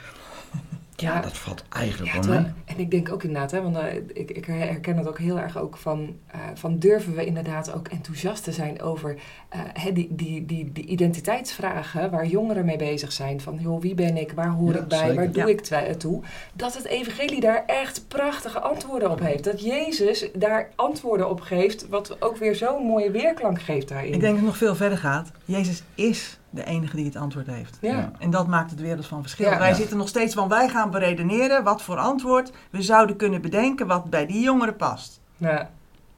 [0.96, 2.52] Ja, dat valt eigenlijk Ja, wel mee.
[2.64, 5.58] en ik denk ook inderdaad, hè, want eh, ik, ik herken het ook heel erg
[5.58, 9.16] ook van, eh, van durven we inderdaad ook enthousiast te zijn over
[9.48, 13.40] eh, hè, die, die, die, die identiteitsvragen waar jongeren mee bezig zijn.
[13.40, 15.14] Van joh, wie ben ik, waar hoor Ja, ik bij, zeker.
[15.14, 15.82] waar doe Ja.
[15.82, 16.22] ik toe.
[16.52, 19.44] Dat het evangelie daar echt prachtige antwoorden op heeft.
[19.44, 24.12] Dat Jezus daar antwoorden op geeft, wat ook weer zo'n mooie weerklank geeft daarin.
[24.12, 25.30] Ik denk dat het nog veel verder gaat.
[25.44, 27.78] Jezus is de enige die het antwoord heeft.
[27.80, 28.10] ja.
[28.18, 29.50] En dat maakt het wereld van verschil.
[29.50, 29.58] Ja.
[29.58, 29.74] wij Ja.
[29.74, 34.04] zitten nog steeds van, wij gaan beredeneren wat voor antwoord we zouden kunnen bedenken wat
[34.10, 35.20] bij die jongeren past.
[35.36, 35.70] Ja.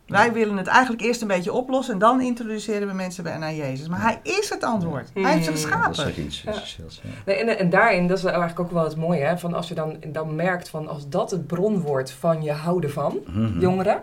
[0.07, 3.55] Wij willen het eigenlijk eerst een beetje oplossen en dan introduceren we mensen bij, naar
[3.55, 3.89] Jezus.
[3.89, 5.11] Maar hij is het antwoord.
[5.15, 5.57] Hij heeft ze Mm.
[5.57, 6.25] Dat is geschapen.
[6.25, 6.51] iets Ja.
[6.51, 7.11] essentieels, ja.
[7.27, 9.75] Nee, en, en daarin, dat is eigenlijk ook wel het mooie, hè, van als je
[9.75, 13.61] dan, dan merkt van als dat het bron wordt van je houden van, Mhm.
[13.61, 14.03] jongeren.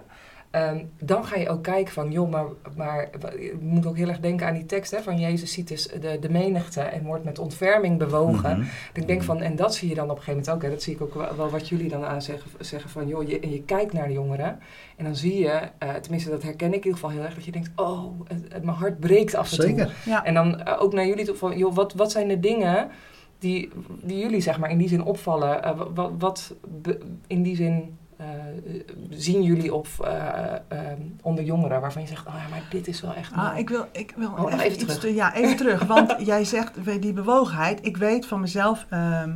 [0.55, 4.19] Ehm, dan ga je ook kijken van, joh, maar, maar je moet ook heel erg
[4.19, 7.39] denken aan die tekst hè, van Jezus ziet dus de, de menigte en wordt met
[7.39, 8.57] ontferming bewogen.
[8.59, 8.67] Mhm.
[8.93, 10.83] Ik denk van, en dat zie je dan op een gegeven moment ook, hè, dat
[10.83, 13.51] zie ik ook wel, wel wat jullie dan aan zeggen, zeggen van, joh, je, en
[13.51, 14.59] je kijkt naar de jongeren
[14.97, 17.45] en dan zie je, eh, tenminste dat herken ik in ieder geval heel erg, dat
[17.45, 19.67] je denkt, oh, het, het- mijn hart breekt af en toe.
[19.67, 19.93] Zeker.
[20.05, 20.23] Ja.
[20.25, 22.89] En dan eh, ook naar jullie toe van, joh, wat, wat zijn de dingen
[23.39, 23.69] die,
[24.03, 25.63] die jullie zeg maar in die zin opvallen?
[25.63, 28.28] Eh, wa- wat, wat be- in die zin eh,
[29.10, 30.60] zien jullie op eh, eh,
[31.21, 33.60] onder jongeren waarvan je zegt, oh ja, maar dit is wel echt Ah, mooi.
[33.60, 34.99] ik wil, ik wil Oh, even, terug.
[34.99, 35.84] te- ja, even terug.
[35.86, 37.86] Want jij zegt die bewogenheid.
[37.86, 38.86] Ik weet van mezelf.
[38.89, 39.30] ehm,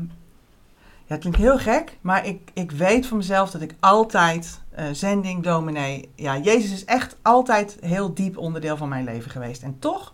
[1.05, 4.85] ja, het klinkt heel gek, maar ik, ik weet van mezelf dat ik altijd eh,
[4.91, 6.09] zending, dominee.
[6.15, 9.63] Ja, Jezus is echt altijd heel diep onderdeel van mijn leven geweest.
[9.63, 10.13] En toch,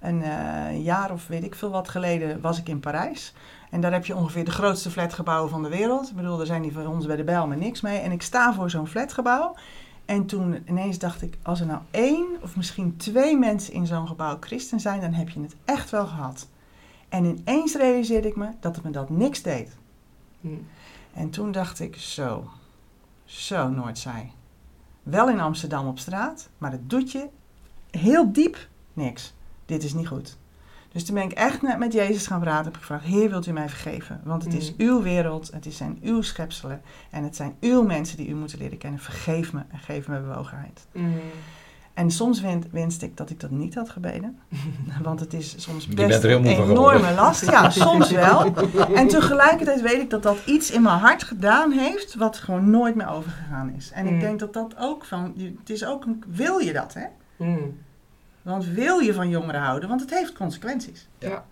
[0.00, 0.22] een
[0.82, 3.32] jaar of weet ik veel wat geleden, was ik in Parijs.
[3.72, 6.08] En daar heb je ongeveer de grootste flatgebouwen van de wereld.
[6.08, 7.98] Ik bedoel, daar zijn die van ons bij de Bijl maar niks mee.
[7.98, 9.54] En ik sta voor zo'n flatgebouw.
[10.04, 14.06] En toen ineens dacht ik, als er nou één of misschien twee mensen in zo'n
[14.06, 16.48] gebouw christen zijn, dan heb je het echt wel gehad.
[17.08, 19.76] En ineens realiseerde ik me dat het me dat niks deed.
[20.40, 20.48] Hm.
[21.14, 22.50] En toen dacht ik, zo,
[23.24, 24.32] zo Noordzij.
[25.02, 27.28] Wel in Amsterdam op straat, maar het doet je
[27.90, 29.34] heel diep niks.
[29.66, 30.40] Dit is niet goed.
[30.92, 32.64] Dus toen ben ik echt net met Jezus gaan praten.
[32.64, 34.20] Heb ik gevraagd, Heer, wilt u mij vergeven?
[34.24, 34.74] Want het is Mm.
[34.86, 36.80] uw wereld, het zijn uw schepselen.
[37.10, 39.00] En het zijn uw mensen die u moeten leren kennen.
[39.00, 40.86] Vergeef me en geef me bewogenheid.
[40.92, 41.00] Hm.
[41.94, 44.38] En soms wenste ik dat ik dat niet had gebeden.
[45.02, 47.50] Want het is soms best een enorme last.
[47.50, 48.54] Ja, soms wel.
[48.94, 52.14] En tegelijkertijd weet ik dat dat iets in mijn hart gedaan heeft...
[52.14, 53.90] wat gewoon nooit meer overgegaan is.
[53.90, 54.14] En Mm.
[54.14, 55.34] ik denk dat dat ook van...
[55.58, 57.04] Het is ook een, wil je dat, hè?
[57.36, 57.58] Hm.
[58.42, 59.88] Want wil je van jongeren houden?
[59.88, 61.08] Want het heeft consequenties.
[61.18, 61.44] Ja.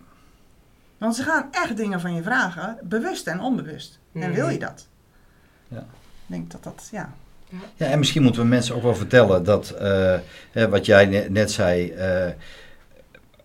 [0.97, 3.99] Want ze gaan echt dingen van je vragen, bewust en onbewust.
[4.13, 4.35] En Mm.
[4.35, 4.87] wil je dat?
[5.67, 5.77] Ja.
[5.79, 5.85] Ik
[6.37, 7.13] denk dat dat, ja.
[7.75, 10.15] Ja, en misschien moeten we mensen ook wel vertellen dat, eh,
[10.51, 12.27] hè, wat jij ne- net zei, eh,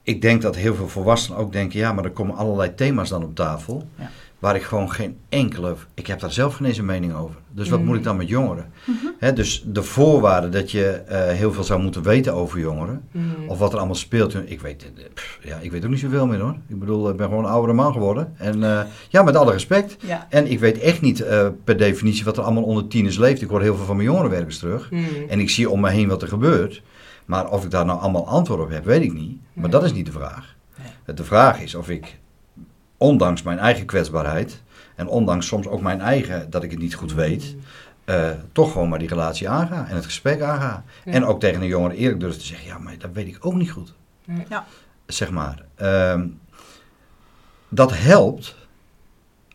[0.02, 3.22] ik denk dat heel veel volwassenen ook denken, ja, maar er komen allerlei thema's dan
[3.24, 4.08] op tafel, Ja.
[4.38, 7.36] Waar ik gewoon geen enkele, ik heb daar zelf geen eens een mening over.
[7.50, 7.88] Dus wat Mhm.
[7.88, 8.70] moet ik dan met jongeren?
[9.18, 13.18] Hè, dus de voorwaarde dat je eh, heel veel zou moeten weten over jongeren, Hm.
[13.46, 16.26] of wat er allemaal speelt, ik weet, eh, pff, ja, ik weet ook niet zoveel
[16.26, 16.56] meer hoor.
[16.68, 18.32] Ik bedoel, ik ben gewoon een oudere man geworden.
[18.36, 19.96] En eh, ja, met alle respect.
[20.00, 20.26] Ja.
[20.30, 23.42] En ik weet echt niet eh, per definitie wat er allemaal onder tieners leeft.
[23.42, 24.88] Ik hoor heel veel van mijn jongerenwerkers terug.
[24.88, 24.96] Hm.
[25.28, 26.82] En ik zie om me heen wat er gebeurt.
[27.24, 29.36] Maar of ik daar nou allemaal antwoord op heb, weet ik niet.
[29.52, 30.54] Maar dat is niet de vraag.
[31.14, 32.18] De vraag is of ik,
[32.96, 34.62] ondanks mijn eigen kwetsbaarheid...
[34.94, 37.56] en ondanks soms ook mijn eigen, dat ik het niet goed weet...
[38.04, 40.84] eh, toch gewoon maar die relatie aanga en het gesprek aanga.
[41.04, 41.12] Ja.
[41.12, 42.66] En ook tegen een jongere eerlijk durf te zeggen...
[42.66, 43.92] ja, maar dat weet ik ook niet goed.
[44.24, 44.46] Nee.
[44.48, 44.66] Ja.
[45.06, 45.64] Zeg maar.
[45.74, 46.26] Ehm,
[47.68, 48.56] dat helpt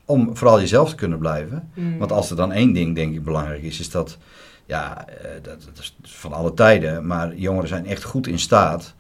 [0.06, 1.70] om vooral jezelf te kunnen blijven.
[1.74, 1.98] Hm.
[1.98, 4.18] Want als er dan één ding, denk ik, belangrijk is, is dat,
[4.66, 8.94] ja, eh, dat, dat is van alle tijden, maar jongeren zijn echt goed in staat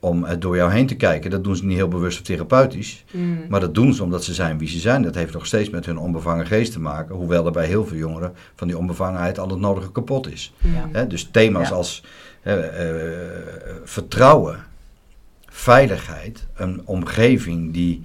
[0.00, 1.30] om eh, door jou heen te kijken.
[1.30, 3.18] Dat doen ze niet heel bewust of therapeutisch, Hm.
[3.48, 5.02] maar dat doen ze omdat ze zijn wie ze zijn.
[5.02, 7.96] Dat heeft nog steeds met hun onbevangen geest te maken, hoewel er bij heel veel
[7.96, 10.54] jongeren van die onbevangenheid al het nodige kapot is.
[10.92, 11.04] Ja.
[11.04, 11.74] Dus thema's Ja.
[11.74, 12.04] als
[12.42, 13.16] eh, eh,
[13.84, 14.64] vertrouwen,
[15.48, 18.02] veiligheid, een omgeving die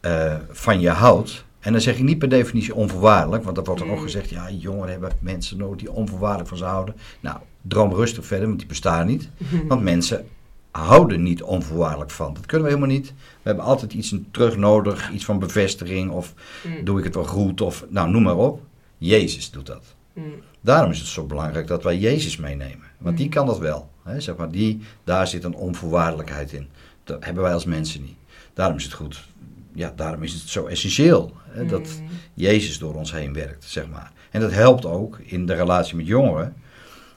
[0.00, 1.44] eh, van je houdt.
[1.60, 4.02] En dan zeg ik niet per definitie onvoorwaardelijk, want dat wordt dan ook Mm.
[4.02, 6.94] gezegd, ja, jongeren hebben mensen nodig die onvoorwaardelijk van ze houden.
[7.20, 9.28] Nou, droom rustig verder, want die bestaan niet.
[9.68, 10.26] Want mensen
[10.70, 12.34] houden niet onvoorwaardelijk van.
[12.34, 13.06] Dat kunnen we helemaal niet.
[13.08, 16.84] We hebben altijd iets terug nodig, iets van bevestiging, of Hm.
[16.84, 18.60] doe ik het wel goed, of nou, noem maar op.
[18.98, 19.84] Jezus doet dat.
[20.12, 20.20] Hm.
[20.60, 22.86] Daarom is het zo belangrijk dat wij Jezus meenemen.
[22.98, 23.32] Want die Mm.
[23.32, 23.90] kan dat wel.
[24.04, 24.20] Hè?
[24.20, 26.68] Zeg maar, die, daar zit een onvoorwaardelijkheid in.
[27.04, 28.16] Dat hebben wij als mensen niet.
[28.54, 29.26] Daarom is het goed.
[29.72, 32.08] ja, daarom is het zo essentieel hè, dat Mm.
[32.34, 34.12] Jezus door ons heen werkt, zeg maar.
[34.30, 36.54] En dat helpt ook in de relatie met jongeren,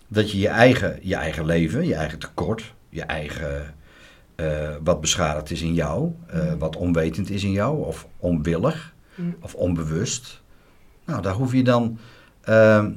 [0.08, 3.74] dat je je eigen, je eigen leven, je eigen tekort, je eigen
[4.36, 9.36] eh, wat beschadigd is in jou, eh, wat onwetend is in jou, of onwillig, Mm.
[9.40, 10.42] of onbewust.
[11.06, 11.98] Nou, daar hoef je dan,
[12.42, 12.92] ehm,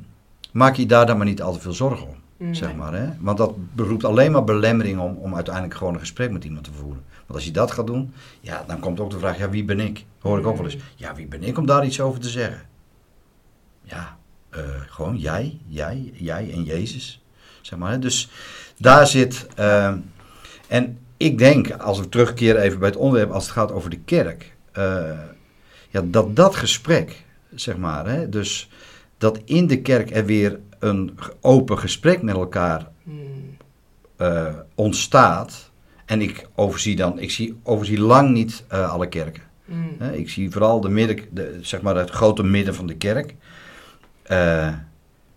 [0.52, 2.54] maak je daar dan maar niet al te veel zorgen om, Mm.
[2.54, 2.92] zeg maar.
[2.94, 3.08] Hè?
[3.20, 6.72] Want dat beroept alleen maar belemmering om, om uiteindelijk gewoon een gesprek met iemand te
[6.72, 7.02] voeren.
[7.26, 9.80] Want als je dat gaat doen, ja, dan komt ook de vraag, ja, wie ben
[9.80, 10.04] ik?
[10.18, 10.76] Hoor ik ook wel eens.
[10.94, 12.62] Ja, wie ben ik om daar iets over te zeggen?
[13.82, 14.16] Ja,
[14.50, 17.22] eh, gewoon jij, jij, jij en Jezus.
[17.60, 17.90] Zeg maar.
[17.90, 17.98] hè.
[17.98, 18.30] Dus
[18.78, 19.46] daar zit.
[19.54, 19.98] ehm,
[20.68, 23.98] en ik denk, als we terugkeren even bij het onderwerp, als het gaat over de
[24.04, 24.52] kerk.
[24.72, 25.18] eh,
[25.88, 28.06] ja, dat dat gesprek, zeg maar.
[28.06, 28.70] Hè, dus
[29.18, 33.56] dat in de kerk er weer een open gesprek met elkaar Mm.
[34.16, 35.70] eh, ontstaat.
[36.04, 39.42] En ik overzie dan, ik zie, overzie lang niet eh, alle kerken.
[39.64, 39.96] Mm.
[39.98, 43.34] Hè, ik zie vooral de midden, de, zeg maar het grote midden van de kerk.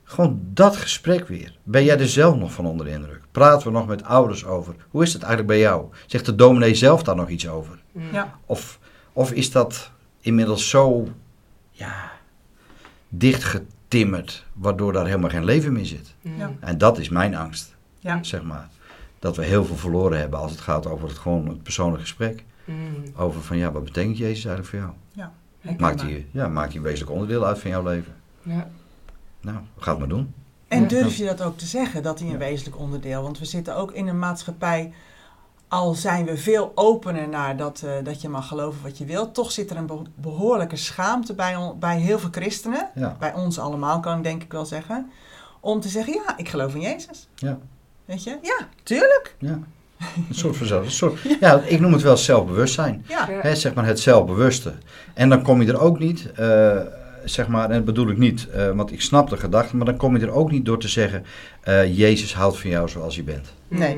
[0.10, 1.58] Gewoon dat gesprek weer.
[1.64, 3.22] Ben jij er zelf nog van onder de indruk?
[3.32, 4.76] Praten we nog met ouders over?
[4.90, 5.86] Hoe is het eigenlijk bij jou?
[6.06, 7.80] Zegt de dominee zelf daar nog iets over?
[7.92, 8.04] Mm.
[8.12, 8.40] Ja.
[8.46, 8.80] Of,
[9.14, 11.08] of is dat inmiddels zo
[11.72, 12.12] ja,
[13.10, 16.14] dichtgetimmerd, waardoor daar helemaal geen leven meer zit?
[16.22, 16.38] Mm.
[16.38, 16.52] Ja.
[16.60, 18.24] En dat is mijn angst, Ja.
[18.24, 18.70] zeg maar.
[19.20, 22.44] Dat we heel veel verloren hebben als het gaat over het, gewoon het persoonlijk gesprek.
[22.66, 23.04] Mm.
[23.16, 24.92] Over van ja, wat betekent Jezus eigenlijk voor jou?
[25.60, 25.90] Herkenbaar.
[25.90, 28.16] Maakt hij, ja, maakt hij een wezenlijk onderdeel uit van jouw leven?
[28.42, 28.70] Ja.
[29.42, 30.34] Nou, ga het maar doen.
[30.68, 30.88] En Ja.
[30.88, 32.40] durf je dat ook te zeggen, dat hij een Ja.
[32.40, 33.22] wezenlijk onderdeel?
[33.22, 34.94] Want we zitten ook in een maatschappij,
[35.68, 39.34] al zijn we veel opener naar dat, eh, dat je mag geloven wat je wilt,
[39.34, 43.60] toch zit er een be- behoorlijke schaamte bij, bij heel veel christenen, Ja, bij ons
[43.60, 45.12] allemaal kan ik denk ik wel zeggen,
[45.60, 47.28] om te zeggen, ja, ik geloof in Jezus.
[47.36, 47.58] ja,
[48.06, 48.38] Weet je?
[48.42, 49.36] Ja, tuurlijk.
[49.40, 49.60] ja.
[50.30, 50.86] Een soort vanzelf.
[50.86, 53.06] Een soort, ja, ik noem het wel zelfbewustzijn.
[53.08, 53.28] Ja.
[53.30, 54.74] Hè, zeg maar het zelfbewuste.
[55.14, 56.78] En dan kom je er ook niet, eh,
[57.30, 59.98] zeg maar, en dat bedoel ik niet, eh, want ik snap de gedachte, maar dan
[59.98, 61.26] kom je er ook niet door te zeggen,
[61.62, 63.54] eh, Jezus houdt van jou zoals je bent.
[63.68, 63.98] Nee.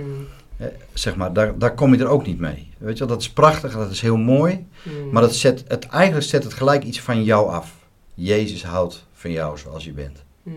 [0.58, 2.70] Hè, zeg maar, daar, daar kom je er ook niet mee.
[2.78, 5.12] Weet je wel, dat is prachtig, dat is heel mooi, Mm.
[5.12, 7.76] maar dat zet het, eigenlijk zet het gelijk iets van jou af.
[8.14, 10.24] Jezus houdt van jou zoals je bent.
[10.44, 10.54] Mm.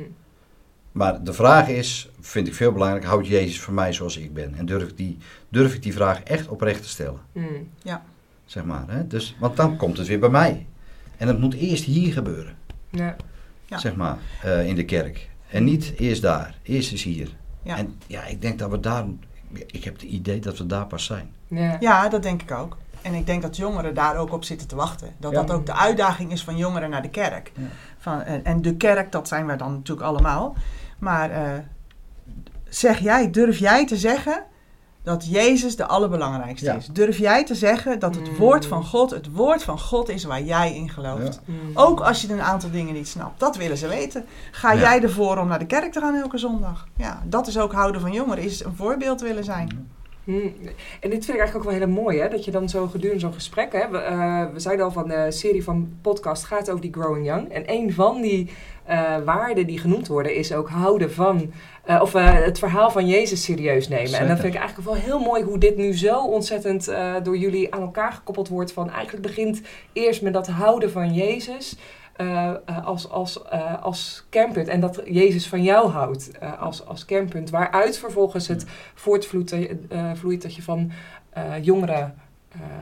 [0.92, 4.54] Maar de vraag is, vind ik veel belangrijk, houdt Jezus van mij zoals ik ben?
[4.54, 7.20] En durf ik die, durf ik die vraag echt oprecht te stellen?
[7.32, 7.68] Mm.
[8.44, 9.06] Zeg maar, hè?
[9.06, 10.66] Dus, want dan komt het weer bij mij.
[11.16, 12.54] En het moet eerst hier gebeuren,
[12.92, 13.16] Ja.
[13.66, 13.78] Ja.
[13.78, 15.28] zeg maar, eh, in de kerk.
[15.48, 17.28] En niet eerst daar, eerst is hier.
[17.62, 17.76] Ja.
[17.76, 19.04] En ja, ik denk dat we daar,
[19.66, 21.30] ik heb het idee dat we daar pas zijn.
[21.46, 21.76] Ja.
[21.80, 22.76] ja, dat denk ik ook.
[23.02, 25.08] En ik denk dat jongeren daar ook op zitten te wachten.
[25.18, 25.42] Dat Ja.
[25.42, 27.52] dat ook de uitdaging is van jongeren naar de kerk.
[27.54, 27.62] Ja.
[27.98, 30.56] Van, en, en de kerk, dat zijn wij dan natuurlijk allemaal.
[30.98, 31.58] Maar eh,
[32.68, 34.42] zeg jij, durf jij te zeggen
[35.02, 36.74] dat Jezus de allerbelangrijkste Ja.
[36.74, 36.86] is?
[36.86, 38.36] Durf jij te zeggen dat het Mm.
[38.36, 41.40] woord van God het woord van God is waar jij in gelooft?
[41.46, 41.52] Ja.
[41.52, 41.70] Mm.
[41.74, 43.40] Ook als je een aantal dingen niet snapt.
[43.40, 44.24] Dat willen ze weten.
[44.50, 44.80] Ga Ja.
[44.80, 46.86] jij ervoor om naar de kerk te gaan elke zondag?
[46.96, 48.44] Ja, dat is ook houden van jongeren.
[48.44, 49.90] Is een voorbeeld willen zijn.
[50.24, 50.52] Hmm.
[51.00, 52.28] En dit vind ik eigenlijk ook wel heel mooi, hè?
[52.28, 53.88] dat je dan zo gedurende zo'n gesprek, hè?
[53.90, 57.48] We, eh, we zeiden al van de serie van podcast gaat over die Growing Young.
[57.48, 58.50] En een van die
[58.84, 61.52] eh, waarden die genoemd worden is ook houden van,
[61.84, 64.18] eh, of eh, het verhaal van Jezus serieus nemen.
[64.18, 66.90] En dan vind ik eigenlijk wel heel mooi hoe dit nu zo ontzettend
[67.22, 68.72] door jullie aan elkaar gekoppeld wordt.
[68.72, 69.60] Van eigenlijk begint
[69.92, 71.76] eerst met dat houden van Jezus.
[72.84, 73.50] als, als,
[73.82, 74.68] als kernpunt.
[74.68, 77.50] En dat Jezus van jou houdt als, als kernpunt.
[77.50, 79.54] Waaruit vervolgens het voortvloeit
[80.14, 80.92] vloeit dat je van
[81.60, 82.14] jongeren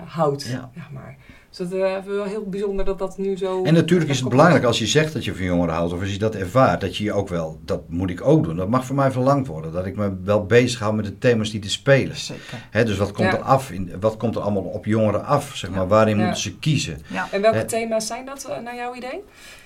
[0.05, 0.47] houdt.
[0.47, 0.71] Ja.
[0.75, 1.17] Zeg maar.
[1.51, 3.65] Dus dat ik wel heel bijzonder dat dat nu zo...
[3.65, 6.13] En natuurlijk is het belangrijk als je zegt dat je van jongeren houdt, of als
[6.13, 8.57] je dat ervaart, dat je je ook wel, dat moet ik ook doen.
[8.57, 11.51] Dat mag voor mij verlangd worden, dat ik me wel bezig hou met de thema's
[11.51, 12.17] die te spelen.
[12.17, 12.67] Zeker.
[12.71, 13.37] Hè, dus wat komt Ja.
[13.37, 13.71] er af?
[13.71, 15.57] In, wat komt er allemaal op jongeren af?
[15.57, 15.87] Zeg maar, Ja.
[15.87, 16.23] waarin Ja.
[16.25, 16.99] moeten ze kiezen?
[17.07, 17.29] Ja.
[17.31, 19.23] En welke thema's zijn dat eh, naar jouw idee?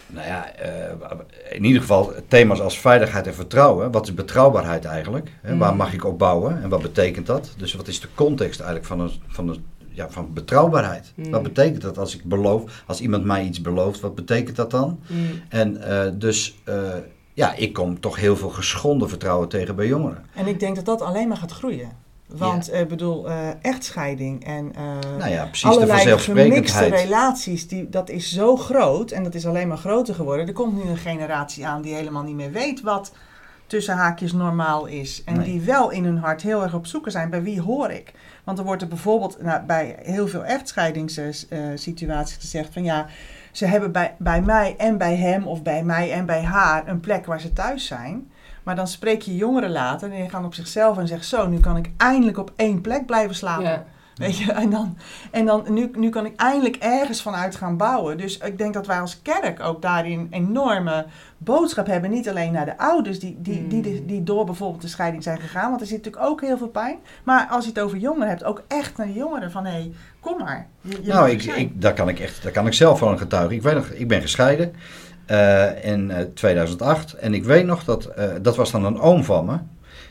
[0.06, 0.90] Nou ja, eh,
[1.50, 3.90] in ieder geval thema's als veiligheid en vertrouwen.
[3.90, 5.30] Wat is betrouwbaarheid eigenlijk?
[5.42, 5.76] Hè, Waar Mm.
[5.76, 7.54] mag ik op bouwen en wat betekent dat?
[7.56, 11.12] Dus wat is de context eigenlijk van, een, van, een, ja, van betrouwbaarheid?
[11.14, 11.30] Mm.
[11.30, 14.98] Wat betekent dat als ik beloof, als iemand mij iets belooft, wat betekent dat dan?
[15.06, 15.42] Mm.
[15.48, 16.94] En eh, dus, eh,
[17.32, 20.24] ja, ik kom toch heel veel geschonden vertrouwen tegen bij jongeren.
[20.34, 22.02] En ik denk dat dat alleen maar gaat groeien.
[22.26, 24.82] Want ik bedoel, eh, echtscheiding en eh,
[25.18, 29.46] Nou ja, precies de allerlei gemixte relaties, die, dat is zo groot en dat is
[29.46, 30.46] alleen maar groter geworden.
[30.46, 33.12] Er komt nu een generatie aan die helemaal niet meer weet wat
[33.74, 35.22] tussen haakjes normaal is.
[35.24, 35.44] En Nee.
[35.44, 38.12] die wel in hun hart heel erg op zoek zijn, bij wie hoor ik?
[38.44, 43.06] Want er wordt er bijvoorbeeld nou, bij heel veel echtscheidingssituaties gezegd van ja,
[43.52, 47.00] ze hebben bij, bij mij en bij hem of bij mij en bij haar een
[47.00, 48.30] plek waar ze thuis zijn.
[48.62, 51.60] Maar dan spreek je jongeren later en die gaan op zichzelf en zeggen zo, nu
[51.60, 53.64] kan ik eindelijk op één plek blijven slapen.
[53.64, 53.84] Ja.
[54.24, 54.96] Weet je, en dan,
[55.30, 58.18] en dan nu, nu kan ik eindelijk ergens vanuit gaan bouwen.
[58.18, 61.06] Dus ik denk dat wij als kerk ook daarin enorme
[61.38, 62.10] boodschap hebben.
[62.10, 65.40] Niet alleen naar de ouders die, die, die, die, die door bijvoorbeeld de scheiding zijn
[65.40, 65.68] gegaan.
[65.68, 66.98] Want er zit natuurlijk ook heel veel pijn.
[67.24, 69.92] Maar als je het over jongeren hebt, ook echt naar de jongeren van hé, hey,
[70.20, 70.66] kom maar.
[70.80, 73.56] Je, je nou, ik, ik, daar, kan ik echt, daar kan ik zelf van getuigen.
[73.56, 74.74] Ik, weet nog, ik ben gescheiden
[75.26, 77.12] eh, in eh, 2008.
[77.12, 79.58] En ik weet nog dat, eh, dat was dan een oom van me.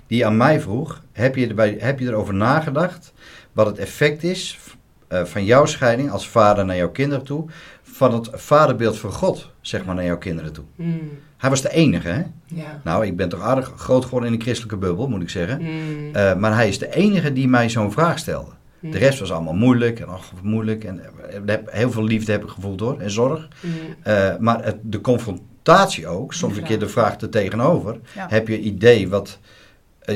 [0.07, 3.13] Die aan mij vroeg, heb je, erbij, heb je erover nagedacht
[3.53, 4.59] wat het effect is
[5.07, 7.45] eh, van jouw scheiding als vader naar jouw kinderen toe.
[7.81, 10.63] Van het vaderbeeld van God, zeg maar, naar jouw kinderen toe.
[10.75, 10.99] Mm.
[11.37, 12.21] Hij was de enige, hè?
[12.45, 12.81] Ja.
[12.83, 15.61] Nou, ik ben toch aardig groot geworden in de christelijke bubbel, moet ik zeggen.
[15.61, 16.15] Mm.
[16.15, 18.51] Eh, maar hij is de enige die mij zo'n vraag stelde.
[18.79, 18.91] Mm.
[18.91, 20.83] De rest was allemaal moeilijk en ach, moeilijk.
[20.83, 23.47] En eh, heb- heel veel liefde heb ik gevoeld hoor, en zorg.
[24.39, 27.19] Maar het, de confrontatie ook, soms een keer de vraag.
[27.21, 27.99] er tegenover.
[28.15, 28.25] Ja.
[28.29, 29.39] Heb je idee wat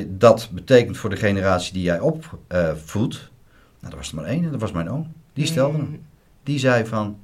[0.07, 3.29] dat betekent voor de generatie die jij opvoedt?
[3.79, 5.11] nou, er was er maar één en dat was mijn oom.
[5.33, 5.87] Die stelde hem.
[5.87, 5.99] Mm.
[6.43, 7.17] Die zei van,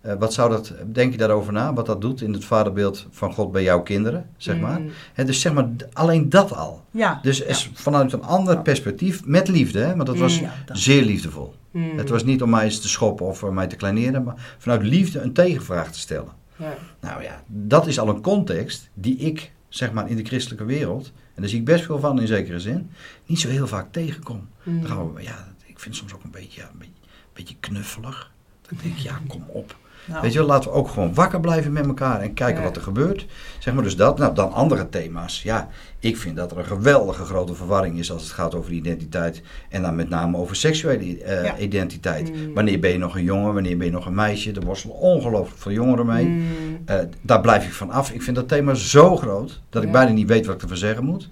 [0.00, 1.72] eh, wat zou dat, denk je daarover na?
[1.72, 4.80] Wat dat doet in het vaderbeeld van God bij jouw kinderen, zeg maar.
[4.80, 4.90] Mm.
[5.12, 6.84] Hè, dus zeg maar, alleen dat al.
[6.90, 8.60] Ja, Dus is vanuit een ander Ja.
[8.60, 9.94] perspectief, met liefde, hè?
[9.94, 10.48] want dat was Mm.
[10.66, 11.54] dat- zeer liefdevol.
[11.70, 11.98] Mm.
[11.98, 14.82] Het was niet om mij eens te schoppen of om mij te kleineren, maar vanuit
[14.82, 16.32] liefde een tegenvraag te stellen.
[16.56, 16.74] Ja.
[17.00, 21.12] Nou ja, dat is al een context die ik, zeg maar, in de christelijke wereld,
[21.40, 22.90] en daar zie ik best veel van in zekere zin,
[23.26, 24.48] niet zo heel vaak tegenkom.
[24.62, 24.80] Mm.
[24.80, 27.32] Dan gaan we, ja, ik vind het soms ook een beetje, ja, een beetje, een
[27.32, 28.30] beetje knuffelig.
[28.68, 29.76] Dan denk ik, ja, kom op.
[30.04, 32.66] nou, Weet je wel, laten we ook gewoon wakker blijven met elkaar en kijken Ja.
[32.66, 33.26] wat er gebeurt.
[33.58, 34.18] Zeg maar dus dat.
[34.18, 35.42] Nou, dan andere thema's.
[35.42, 35.68] Ja,
[36.00, 39.42] ik vind dat er een geweldige grote verwarring is als het gaat over identiteit.
[39.68, 41.58] En dan met name over seksuele eh, Ja.
[41.58, 42.34] identiteit.
[42.34, 42.54] Mm.
[42.54, 44.52] Wanneer ben je nog een jongen, wanneer ben je nog een meisje?
[44.52, 46.24] Er worstelen ongelooflijk veel jongeren mee.
[46.24, 46.42] Mm.
[46.84, 48.10] Eh, daar blijf ik van af.
[48.10, 49.94] Ik vind dat thema zo groot dat ik Ja.
[49.94, 51.28] bijna niet weet wat ik ervan zeggen moet.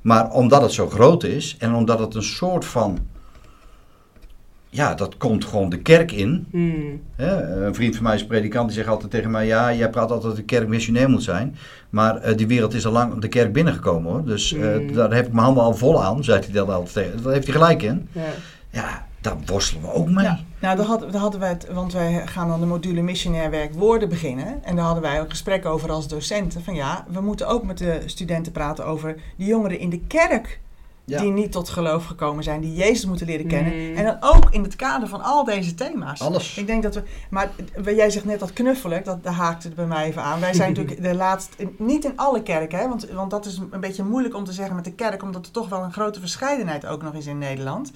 [0.00, 2.98] Maar omdat het zo groot is en omdat het een soort van.
[4.74, 6.46] Ja, dat komt gewoon de kerk in.
[6.50, 7.00] Mm.
[7.16, 10.10] Hè, een vriend van mij is predikant, die zegt altijd tegen mij: Ja, jij praat
[10.10, 11.56] altijd dat de kerk missionair moet zijn.
[11.90, 14.24] Maar eh, die wereld is al lang de kerk binnengekomen hoor.
[14.24, 14.92] Dus eh, Mm.
[14.92, 17.22] daar heb ik mijn handen al vol aan, zei hij dat altijd tegen.
[17.22, 18.08] Daar heeft hij gelijk in.
[18.12, 18.22] Ja.
[18.70, 20.24] Ja, daar worstelen we ook mee.
[20.24, 23.50] Ja, nou, daar hadden, daar hadden wij het, want wij gaan dan de module missionair
[23.50, 24.64] werk woorden beginnen.
[24.64, 26.62] En daar hadden wij ook gesprek over als docenten.
[26.62, 30.60] Van ja, we moeten ook met de studenten praten over die jongeren in de kerk.
[31.04, 31.20] Ja.
[31.20, 33.90] Die niet tot geloof gekomen zijn, die Jezus moeten leren kennen.
[33.90, 33.96] Mm.
[33.96, 36.20] En dan ook in het kader van al deze thema's.
[36.20, 36.56] Alles.
[36.56, 37.02] Ik denk dat we.
[37.30, 37.50] Maar
[37.84, 40.40] jij zegt net dat knuffelen, dat, daar haakt het bij mij even aan.
[40.40, 41.70] Wij zijn natuurlijk de laatste.
[41.78, 44.74] Niet in alle kerken, hè, want, want dat is een beetje moeilijk om te zeggen
[44.74, 47.92] met de kerk, omdat er toch wel een grote verscheidenheid ook nog is in Nederland.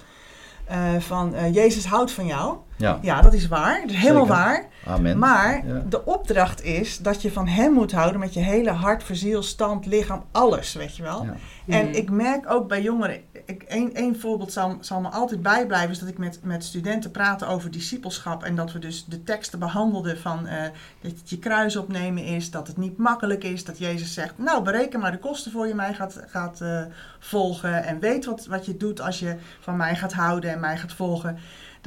[0.65, 2.57] Eh, van eh, Jezus houdt van jou.
[2.77, 3.81] Ja, Ja, dat is waar.
[3.81, 4.37] Dat is helemaal Zeker.
[4.41, 4.65] waar.
[4.85, 5.17] amen.
[5.17, 5.83] Maar Ja.
[5.89, 9.85] de opdracht is dat je van hem moet houden met je hele hart, verziel, stand,
[9.85, 11.23] lichaam, alles, weet je wel.
[11.23, 11.33] Ja.
[11.77, 11.93] En Mm.
[11.93, 15.99] ik merk ook bij jongeren, ik, één, één voorbeeld zal, zal me altijd bijblijven, is
[15.99, 20.17] dat ik met, met studenten praatte over discipelschap en dat we dus de teksten behandelden
[20.19, 20.61] van eh,
[21.01, 24.63] dat het je kruis opnemen is, dat het niet makkelijk is, dat Jezus zegt, nou
[24.63, 26.81] bereken maar de kosten voor je mij gaat, gaat eh,
[27.19, 30.77] volgen en weet wat, wat je doet als je van mij gaat houden en mij
[30.77, 31.37] gaat volgen.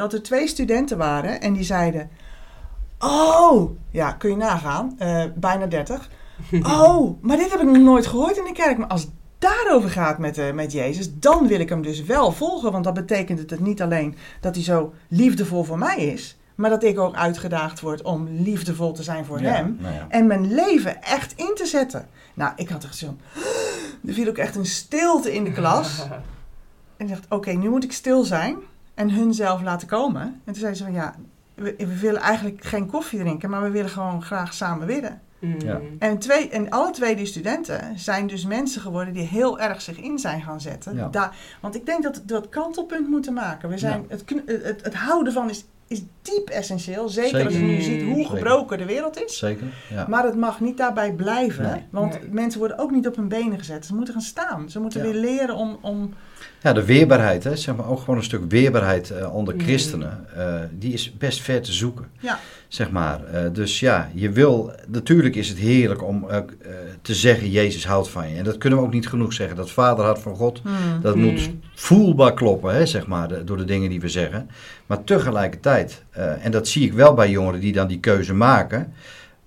[0.00, 2.10] Dat er twee studenten waren en die zeiden,
[2.98, 6.08] oh, ja, kun je nagaan, eh, bijna 30.
[6.62, 8.78] Oh, maar dit heb ik nog nooit gehoord in de kerk.
[8.78, 12.32] Maar als het daarover gaat met, eh, met Jezus, dan wil ik hem dus wel
[12.32, 12.72] volgen.
[12.72, 16.70] Want dat betekent het het niet alleen dat hij zo liefdevol voor mij is, maar
[16.70, 19.76] dat ik ook uitgedaagd word om liefdevol te zijn voor Ja, hem.
[19.80, 20.06] nou ja.
[20.08, 22.06] En mijn leven echt in te zetten.
[22.34, 23.20] Nou, ik had echt zo'n.
[24.06, 25.98] Er viel ook echt een stilte in de klas.
[26.96, 28.56] En ik dacht, oké, nu moet ik stil zijn
[29.00, 30.22] en hun zelf laten komen.
[30.22, 31.14] En toen zei ze van, ja,
[31.54, 35.20] we, we willen eigenlijk geen koffie drinken, maar we willen gewoon graag samen bidden.
[35.38, 35.60] Mm.
[35.60, 35.80] Ja.
[35.98, 39.96] En, twee, en alle twee die studenten zijn dus mensen geworden die heel erg zich
[40.00, 40.94] in zijn gaan zetten.
[40.96, 41.08] Ja.
[41.08, 43.68] Daar, want ik denk dat we dat kantelpunt moeten maken.
[43.68, 44.14] We zijn, Ja.
[44.16, 44.24] het,
[44.64, 47.08] het, het houden van is, is diep essentieel.
[47.08, 48.30] Zeker, als je nu ziet hoe Zeker.
[48.30, 49.38] gebroken de wereld is.
[49.38, 49.66] Zeker.
[49.90, 50.06] Ja.
[50.08, 51.64] Maar het mag niet daarbij blijven.
[51.64, 51.84] Nee.
[51.90, 52.30] Want Nee.
[52.30, 53.86] mensen worden ook niet op hun benen gezet.
[53.86, 54.70] Ze moeten gaan staan.
[54.70, 55.10] Ze moeten Ja.
[55.12, 55.78] weer leren om...
[55.80, 56.14] om
[56.62, 59.60] Ja, de weerbaarheid, hè, zeg maar, ook gewoon een stuk weerbaarheid eh, onder Mm.
[59.60, 62.06] christenen, eh, die is best ver te zoeken.
[62.20, 62.38] Ja.
[62.68, 63.24] Zeg maar.
[63.24, 66.42] Eh, dus ja, je wil, natuurlijk is het heerlijk om eh, eh,
[67.02, 68.36] te zeggen, Jezus houdt van je.
[68.36, 69.56] En dat kunnen we ook niet genoeg zeggen.
[69.56, 71.22] Dat vaderhart van God, hmm, dat Mm.
[71.22, 74.50] moet voelbaar kloppen, hè, zeg maar, de- door de dingen die we zeggen.
[74.86, 78.92] Maar tegelijkertijd, eh, en dat zie ik wel bij jongeren die dan die keuze maken,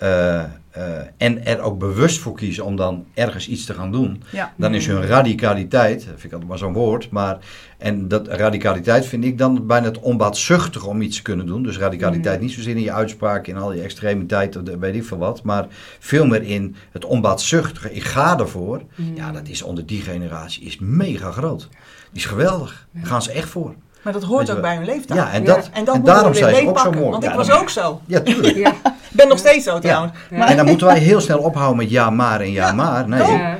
[0.03, 4.23] eh, eh, en er ook bewust voor kiezen om dan ergens iets te gaan doen,
[4.31, 4.53] ja.
[4.57, 7.37] dan is hun radicaliteit, vind ik altijd maar zo'n woord, maar
[7.77, 11.63] en dat radicaliteit vind ik dan bijna het onbaatzuchtig om iets te kunnen doen.
[11.63, 12.45] Dus radicaliteit Mm.
[12.45, 15.67] niet zozeer in je uitspraak, in al je extremiteit, weet ik veel wat, maar
[15.99, 17.93] veel meer in het onbaatzuchtige.
[17.93, 18.81] Ik ga ervoor.
[18.95, 19.15] Mm.
[19.15, 21.69] Ja, dat is onder die generatie is mega groot.
[22.11, 22.87] Die is geweldig.
[22.91, 23.75] Daar gaan ze echt voor.
[24.03, 25.19] Maar dat hoort ook bij hun leeftijd.
[25.19, 27.11] Ja, en, dat, En en, dat moeten daarom we zijn ze ook zo meepakken, mooi.
[27.11, 28.01] Want Ja, ik was dan- ook zo.
[28.05, 28.55] Ja, tuurlijk.
[28.65, 28.69] Ja.
[29.09, 30.13] Ik ben nog steeds zo trouwens.
[30.29, 30.47] Ja.
[30.47, 32.73] En dan moeten wij heel snel ophouden met ja maar en ja, Ja.
[32.73, 33.07] maar.
[33.07, 33.57] Nee, Ja.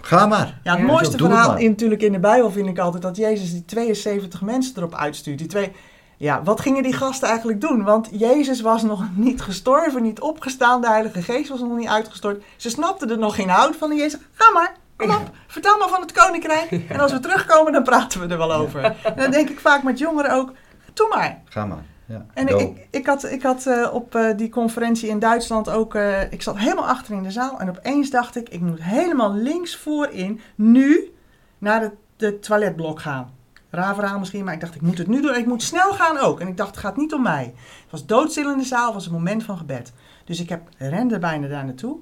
[0.00, 0.58] ga maar.
[0.62, 0.86] Ja, het Ja.
[0.86, 1.60] mooiste verhaal maar.
[1.60, 5.38] in, natuurlijk in de Bijbel vind ik altijd dat Jezus die 72 mensen erop uitstuurt.
[5.38, 5.72] Die twee,
[6.16, 7.84] ja, wat gingen die gasten eigenlijk doen?
[7.84, 12.42] Want Jezus was nog niet gestorven, niet opgestaan, de Heilige Geest was nog niet uitgestort.
[12.56, 15.88] Ze snapten er nog geen hout van en Jezus, ga maar, kom op, vertel maar
[15.88, 16.70] van het koninkrijk.
[16.88, 18.84] En als we terugkomen, dan praten we er wel over.
[18.84, 20.52] En dan denk ik vaak met jongeren ook,
[20.92, 21.42] doe maar.
[21.44, 21.84] Ga maar.
[22.06, 22.26] Ja.
[22.34, 22.58] En Go.
[22.58, 25.94] ik, ik had, ik had eh, op eh, die conferentie in Duitsland ook...
[25.94, 28.48] eh, ik zat helemaal achter in de zaal en opeens dacht ik...
[28.48, 31.12] ik moet helemaal links voorin nu
[31.58, 33.34] naar de, de toiletblok gaan.
[33.70, 35.32] Raar verhaal misschien, maar ik dacht ik moet het nu doen.
[35.32, 36.40] En ik moet snel gaan ook.
[36.40, 37.44] En ik dacht het gaat niet om mij.
[37.82, 39.92] Het was doodstil in de zaal, het was een moment van gebed.
[40.24, 41.98] Dus ik heb, rende bijna daar naartoe.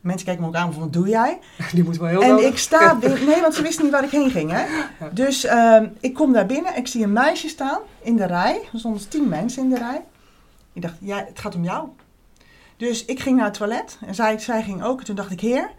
[0.00, 1.38] Mensen keken me ook aan van wat doe jij?
[1.74, 2.46] Die moet wel heel En nodig.
[2.46, 3.24] ik sta binnen.
[3.24, 4.50] Nee, want ze wisten niet waar ik heen ging.
[4.50, 4.64] Hè?
[5.12, 6.76] Dus ehm, ik kom daar binnen.
[6.76, 8.68] Ik zie een meisje staan in de rij.
[8.72, 10.04] Er stonden tien mensen in de rij.
[10.72, 11.88] Ik dacht, ja, het gaat om jou.
[12.76, 13.98] Dus ik ging naar het toilet.
[14.06, 14.98] En zij, zij ging ook.
[14.98, 15.70] En toen dacht ik, heer,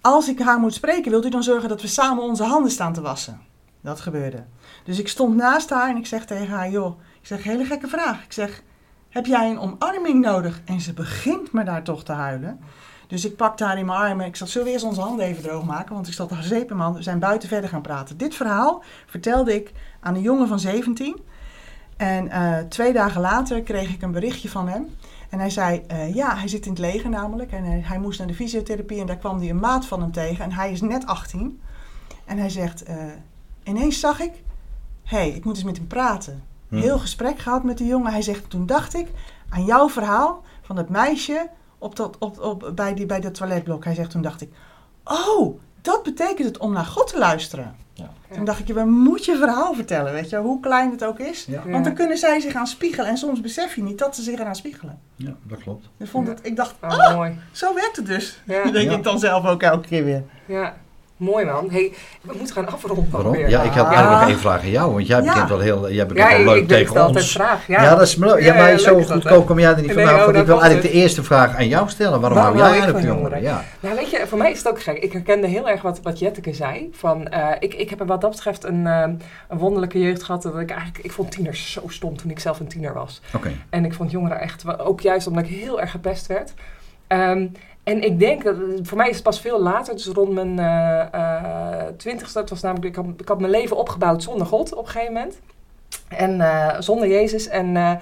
[0.00, 2.92] als ik haar moet spreken, wilt u dan zorgen dat we samen onze handen staan
[2.92, 3.40] te wassen?
[3.80, 4.44] Dat gebeurde.
[4.84, 7.88] Dus ik stond naast haar en ik zeg tegen haar, joh, ik zeg, hele gekke
[7.88, 8.24] vraag.
[8.24, 8.62] Ik zeg,
[9.08, 10.60] heb jij een omarming nodig?
[10.64, 12.60] En ze begint me daar toch te huilen.
[13.06, 14.26] Dus ik pakte haar in mijn armen.
[14.26, 15.94] Ik zat, zullen we eerst onze handen even droog maken?
[15.94, 16.96] Want ik zat haar zeep in mijn handen.
[16.98, 18.16] We zijn buiten verder gaan praten.
[18.16, 21.20] Dit verhaal vertelde ik aan een jongen van 17.
[21.96, 24.86] En eh, twee dagen later kreeg ik een berichtje van hem.
[25.28, 27.52] En hij zei, eh, ja, hij zit in het leger namelijk.
[27.52, 30.12] En hij, hij moest naar de fysiotherapie en daar kwam hij een maat van hem
[30.12, 30.44] tegen.
[30.44, 31.60] En hij is net 18.
[32.24, 32.96] En hij zegt, eh,
[33.62, 34.32] ineens zag ik,
[35.02, 36.42] hé, hey, ik moet eens met hem praten.
[36.68, 36.76] Hm.
[36.76, 38.12] Heel gesprek gehad met de jongen.
[38.12, 39.08] Hij zegt, toen dacht ik
[39.48, 41.50] aan jouw verhaal van dat meisje
[41.84, 43.84] op dat, op, op, bij, die, bij dat toiletblok.
[43.84, 44.52] Hij zegt, toen dacht ik,
[45.04, 47.76] oh, dat betekent het om naar God te luisteren.
[47.92, 48.10] Ja.
[48.34, 51.44] Toen dacht ik, je moet je verhaal vertellen, weet je, hoe klein het ook is.
[51.44, 51.62] Ja.
[51.68, 54.38] Want dan kunnen zij zich aan spiegelen en soms besef je niet dat ze zich
[54.38, 54.98] eraan spiegelen.
[55.16, 55.88] ja, dat klopt.
[55.98, 56.32] Ik, vond Ja.
[56.34, 57.38] het, ik dacht, Oh, mooi.
[57.52, 58.42] zo werkt het dus.
[58.46, 58.62] Ja.
[58.70, 58.96] denk Ja.
[58.96, 60.22] ik dan zelf ook elke keer weer.
[60.46, 60.76] Ja,
[61.16, 61.70] mooi man.
[61.70, 61.92] Hey,
[62.22, 63.36] we moeten gaan afronden Waarom?
[63.36, 63.92] Ja, ik had Ja.
[63.92, 64.92] eigenlijk nog één vraag aan jou.
[64.92, 65.24] Want jij Ja.
[65.32, 67.32] begint wel heel jij begint Ja, wel ik, leuk ik weet tegen het altijd ons.
[67.32, 67.66] vraag.
[67.66, 70.04] Ja, Ja, dat is me- ja, maar zo leuk goedkoop kom jij er niet Nee,
[70.06, 70.18] vanaf.
[70.20, 72.20] oh, want ik wil eigenlijk de eerste vraag aan jou stellen.
[72.20, 73.42] Waarom hou jij ik eigenlijk van jongeren?
[73.42, 73.64] Ja.
[73.80, 74.98] Nou, weet je, voor mij is het ook gek.
[74.98, 76.88] Ik herkende heel erg wat, wat Jetteke zei.
[76.92, 79.00] Van, eh, ik, ik heb wat dat betreft een, eh,
[79.48, 80.42] een wonderlijke jeugd gehad.
[80.42, 83.20] Dat ik eigenlijk, ik vond tieners zo stom toen ik zelf een tiener was.
[83.34, 83.52] Oké.
[83.70, 86.54] En ik vond jongeren echt, wel- ook juist omdat ik heel erg gepest werd.
[87.06, 87.46] Ehm,
[87.84, 91.86] en ik denk dat, voor mij is het pas veel later, dus rond mijn eh,
[91.96, 94.90] twintigste, het was namelijk, ik had, ik had mijn leven opgebouwd zonder God op een
[94.90, 95.40] gegeven moment.
[96.08, 97.48] En eh, zonder Jezus.
[97.48, 97.92] En, eh,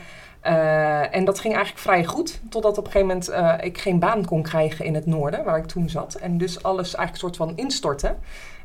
[0.41, 3.99] eh, en dat ging eigenlijk vrij goed, totdat op een gegeven moment eh, ik geen
[3.99, 6.15] baan kon krijgen in het noorden, waar ik toen zat.
[6.15, 8.15] En dus alles eigenlijk een soort van instortte.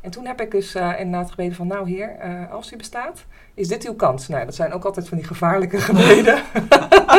[0.00, 3.24] En toen heb ik dus eh, inderdaad gebeden van, nou heer, eh, als u bestaat,
[3.54, 4.28] is dit uw kans?
[4.28, 6.38] Nou, dat zijn ook altijd van die gevaarlijke gebeden.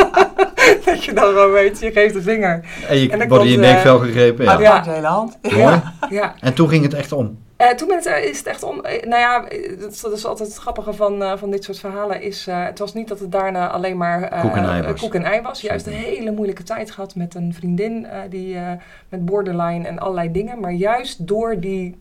[0.84, 2.64] dat je dan gewoon weet, je geeft de vinger.
[2.88, 4.44] En je En wordt in je komt, eh, nekvel gegrepen.
[4.44, 4.52] Ja.
[4.52, 4.74] Maar Ja.
[4.74, 4.80] ja.
[4.82, 5.38] de hele hand.
[5.42, 5.82] Mooi.
[6.10, 6.34] Ja.
[6.40, 7.38] En toen ging het echt om.
[7.56, 8.76] Eh, toen ben het, is het echt om.
[8.82, 9.40] nou ja,
[9.80, 12.22] dat is, dat is altijd het grappige van, eh, van dit soort verhalen.
[12.22, 15.00] Is, eh, het was niet dat het daarna alleen maar eh, Koek en ei was.
[15.00, 15.60] koek en ei was.
[15.60, 18.72] Juist een hele moeilijke tijd gehad met een vriendin eh, die eh,
[19.08, 20.60] met borderline en allerlei dingen.
[20.60, 21.96] Maar juist door, die,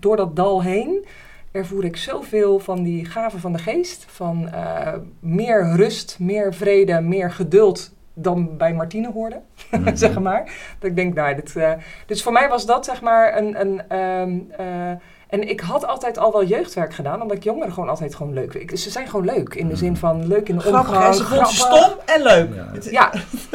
[0.00, 1.06] door dat dal heen
[1.52, 4.04] ervoer ik zoveel van die gaven van de geest.
[4.08, 9.40] Van eh, meer rust, meer vrede, meer geduld dan bij Martine hoorde,
[9.70, 9.96] Mhm.
[9.96, 10.42] zeg maar.
[10.78, 11.72] Dat ik denk, nou, dit, eh,
[12.06, 13.60] dus voor mij was dat zeg maar een...
[13.60, 14.90] een ehm, eh,
[15.28, 18.54] en ik had altijd al wel jeugdwerk gedaan, omdat ik jongeren gewoon altijd gewoon leuk.
[18.54, 21.14] Ik- Ze zijn gewoon leuk, in de zin van leuk in de Grappig, omgang.
[21.14, 21.50] Ze grappig.
[21.50, 22.54] stom en leuk.
[22.54, 22.68] Ja.
[22.72, 23.12] Het- Ja,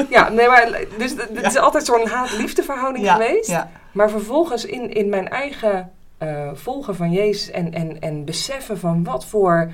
[0.09, 3.49] ja nee, maar dus het is altijd zo'n haat-liefde verhouding ja, geweest.
[3.49, 3.69] Ja.
[3.91, 5.91] Maar vervolgens in, in mijn eigen
[6.29, 9.71] eh, volgen van Jezus en, en, en beseffen van wat voor...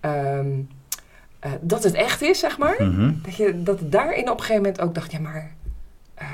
[0.00, 0.48] ehm,
[1.44, 2.76] eh, dat het echt is, zeg maar.
[2.78, 3.12] Mhm.
[3.22, 5.50] Dat je dat daarin op een gegeven moment ook dacht, ja maar,
[6.14, 6.26] eh,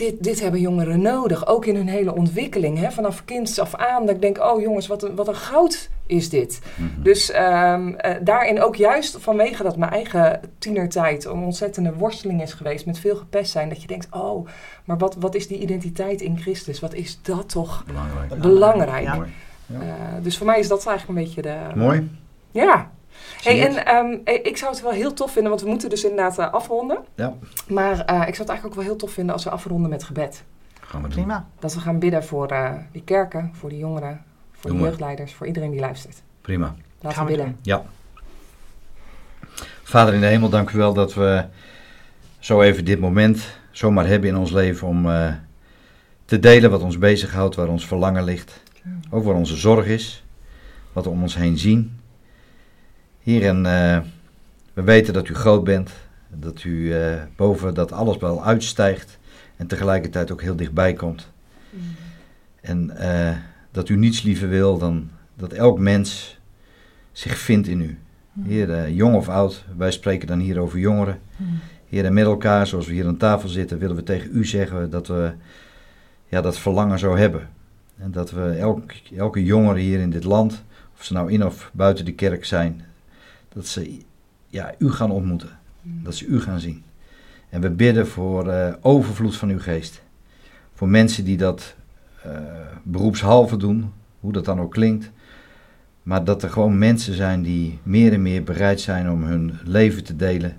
[0.00, 1.46] dit, dit hebben jongeren nodig.
[1.46, 2.90] Ook in hun hele ontwikkeling, hè?
[2.90, 4.06] vanaf kinds af aan.
[4.06, 6.60] Dat ik denk, oh jongens, wat een, wat een goud is dit.
[6.76, 7.02] Mhm.
[7.02, 12.52] Dus ehm, eh, daarin ook juist vanwege dat mijn eigen tienertijd een ontzettende worsteling is
[12.52, 13.68] geweest met veel gepest zijn.
[13.68, 14.48] Dat je denkt, oh,
[14.84, 16.80] maar wat, wat is die identiteit in Christus?
[16.80, 18.40] Wat is dat toch Belangrijk.
[18.40, 19.04] belangrijk?
[19.04, 19.26] Ja.
[19.72, 19.78] Eh,
[20.22, 21.56] dus voor mij is dat eigenlijk een beetje de...
[21.74, 22.10] Mooi.
[22.50, 22.90] Ja.
[23.42, 26.04] Hey, en ehm, eh, ik zou het wel heel tof vinden, want we moeten dus
[26.04, 26.98] inderdaad eh, afronden.
[27.14, 27.34] Ja.
[27.68, 30.04] Maar eh, ik zou het eigenlijk ook wel heel tof vinden als we afronden met
[30.04, 30.44] gebed.
[30.90, 31.16] Gaan we doen.
[31.16, 31.48] Prima.
[31.58, 35.46] Dat we gaan bidden voor eh, die kerken, voor die jongeren, voor de jeugdleiders, voor
[35.46, 36.22] iedereen die luistert.
[36.40, 36.74] Prima.
[37.00, 37.56] Laten Gaan we bidden.
[37.62, 37.82] Ja.
[39.82, 41.44] Vader in de hemel, dank u wel dat we
[42.38, 45.34] zo even dit moment zomaar hebben in ons leven om eh,
[46.24, 48.62] te delen wat ons bezighoudt, waar ons verlangen ligt.
[49.10, 50.24] Ook waar onze zorg is,
[50.92, 51.99] wat we om ons heen zien.
[53.22, 54.00] Heer, en eh,
[54.72, 55.90] we weten dat u groot bent.
[56.28, 59.18] Dat u eh, boven dat alles wel uitstijgt.
[59.56, 61.30] En tegelijkertijd ook heel dichtbij komt.
[62.60, 63.36] En eh,
[63.70, 66.38] dat u niets liever wil dan dat elk mens
[67.12, 67.98] zich vindt in u.
[68.42, 71.20] Heer, eh, jong of oud, wij spreken dan hier over jongeren.
[71.88, 74.90] Heer, en met elkaar, zoals we hier aan tafel zitten, willen we tegen u zeggen
[74.90, 75.32] dat we
[76.28, 77.48] ja, dat verlangen zo hebben.
[77.98, 80.64] En dat we elk, elke jongere hier in dit land,
[80.96, 82.84] of ze nou in of buiten de kerk zijn,
[83.52, 83.98] dat ze
[84.46, 85.58] ja, u gaan ontmoeten.
[85.82, 86.82] Dat ze u gaan zien.
[87.48, 90.02] En we bidden voor eh, overvloed van uw geest.
[90.74, 91.74] Voor mensen die dat
[92.22, 92.32] eh,
[92.82, 95.10] beroepshalve doen, hoe dat dan ook klinkt.
[96.02, 100.04] Maar dat er gewoon mensen zijn die meer en meer bereid zijn om hun leven
[100.04, 100.56] te delen.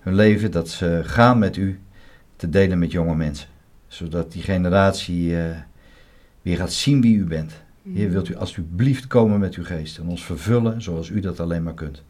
[0.00, 1.80] Hun leven dat ze gaan met u
[2.36, 3.48] te delen met jonge mensen.
[3.86, 5.56] Zodat die generatie eh,
[6.42, 7.52] weer gaat zien wie u bent.
[7.92, 11.62] Heer, wilt u alsjeblieft komen met uw geest en ons vervullen zoals u dat alleen
[11.62, 12.02] maar kunt.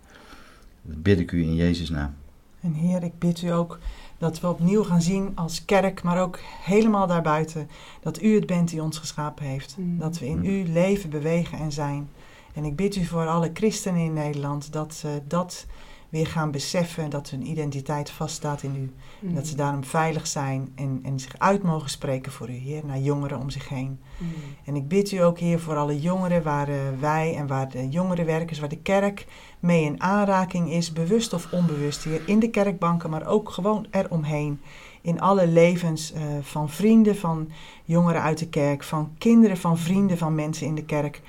[0.85, 2.15] Dat bid ik u in Jezus' naam.
[2.61, 3.79] En Heer, ik bid u ook
[4.19, 7.69] dat we opnieuw gaan zien als kerk, maar ook helemaal daarbuiten,
[8.01, 9.77] dat u het bent die ons geschapen heeft.
[9.79, 9.99] Mm.
[9.99, 12.09] Dat we in u leven, bewegen en zijn.
[12.55, 15.67] En ik bid u voor alle christenen in Nederland dat ze dat
[16.15, 18.93] weer gaan beseffen, dat hun identiteit vaststaat in u.
[19.29, 22.83] En dat ze daarom veilig zijn en, en zich uit mogen spreken voor u, Heer,
[22.87, 24.01] naar jongeren om zich heen.
[24.19, 24.29] Mm.
[24.65, 27.89] En ik bid u ook, Heer, voor alle jongeren waar eh, wij en waar de
[27.89, 29.27] jongerenwerkers, waar de kerk
[29.61, 34.61] mee in aanraking is, bewust of onbewust, Heer, in de kerkbanken, maar ook gewoon eromheen.
[35.01, 37.51] In alle levens eh, van vrienden, van
[37.85, 41.23] jongeren uit de kerk, van kinderen, van vrienden, van mensen in de kerk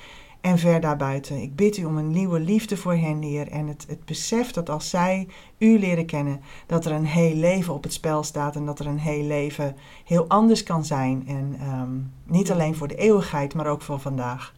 [0.46, 1.42] en ver daarbuiten.
[1.42, 4.70] Ik bid u om een nieuwe liefde voor hen, Heer, en het, het besef dat
[4.70, 5.28] als zij
[5.58, 8.88] u leren kennen, dat er een heel leven op het spel staat en dat er
[8.88, 9.76] een heel leven
[10.06, 11.24] heel anders kan zijn.
[11.28, 11.90] En ehm,
[12.24, 14.54] niet alleen voor de eeuwigheid, maar ook voor vandaag.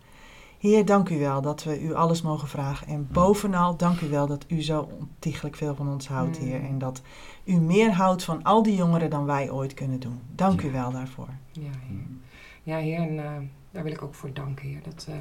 [0.60, 2.88] Heer, dank u wel dat we u alles mogen vragen.
[2.88, 6.48] En bovenal, dank u wel dat u zo ontiegelijk veel van ons houdt, Mm.
[6.48, 6.64] Heer.
[6.64, 7.02] En dat
[7.44, 10.20] u meer houdt van al die jongeren dan wij ooit kunnen doen.
[10.36, 11.30] Dank u wel daarvoor.
[11.52, 12.06] Ja, Heer.
[12.64, 13.32] Ja, Heer, en eh,
[13.72, 14.82] daar wil ik ook voor danken, Heer.
[14.84, 15.16] Dat eh,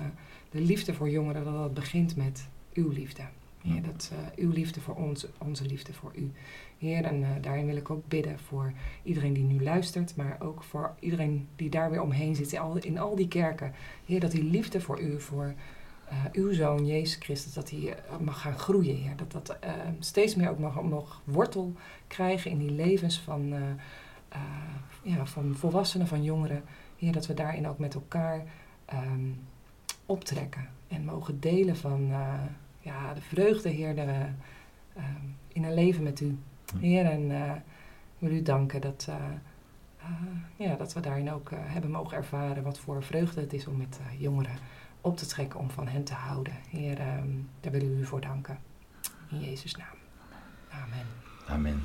[0.56, 3.22] de liefde voor jongeren, dat dat begint met uw liefde.
[3.62, 6.32] Heer, dat eh, uw liefde voor ons, onze liefde voor u.
[6.78, 10.62] Heer, en eh, daarin wil ik ook bidden voor iedereen die nu luistert, maar ook
[10.62, 13.72] voor iedereen die daar weer omheen zit, in al, in al die kerken.
[14.06, 15.54] Heer, dat die liefde voor u, voor
[16.08, 19.16] eh, uw zoon Jezus Christus, dat die mag gaan groeien, Heer.
[19.16, 19.56] Dat dat
[19.98, 21.72] steeds meer ook mag, mag wortel
[22.06, 23.54] krijgen in die levens van,
[25.02, 26.62] ja, van volwassenen, van jongeren.
[26.98, 28.44] Heer, dat we daarin ook met elkaar
[28.84, 29.30] ehm,
[30.06, 32.32] optrekken en mogen delen van eh,
[32.80, 34.02] ja, de vreugde, Heer, de,
[34.96, 36.38] ehm, in een leven met u.
[36.80, 37.54] Heer, en eh,
[38.18, 39.14] ik wil u danken dat, eh,
[40.56, 43.98] ja, dat we daarin ook hebben mogen ervaren wat voor vreugde het is om met
[44.00, 44.58] eh, jongeren
[45.00, 46.52] op te trekken, om van hen te houden.
[46.70, 47.28] Heer, ehm,
[47.60, 48.58] daar willen we u voor danken.
[49.30, 49.96] In Jezus' naam.
[50.70, 51.06] Amen.
[51.48, 51.82] Amen.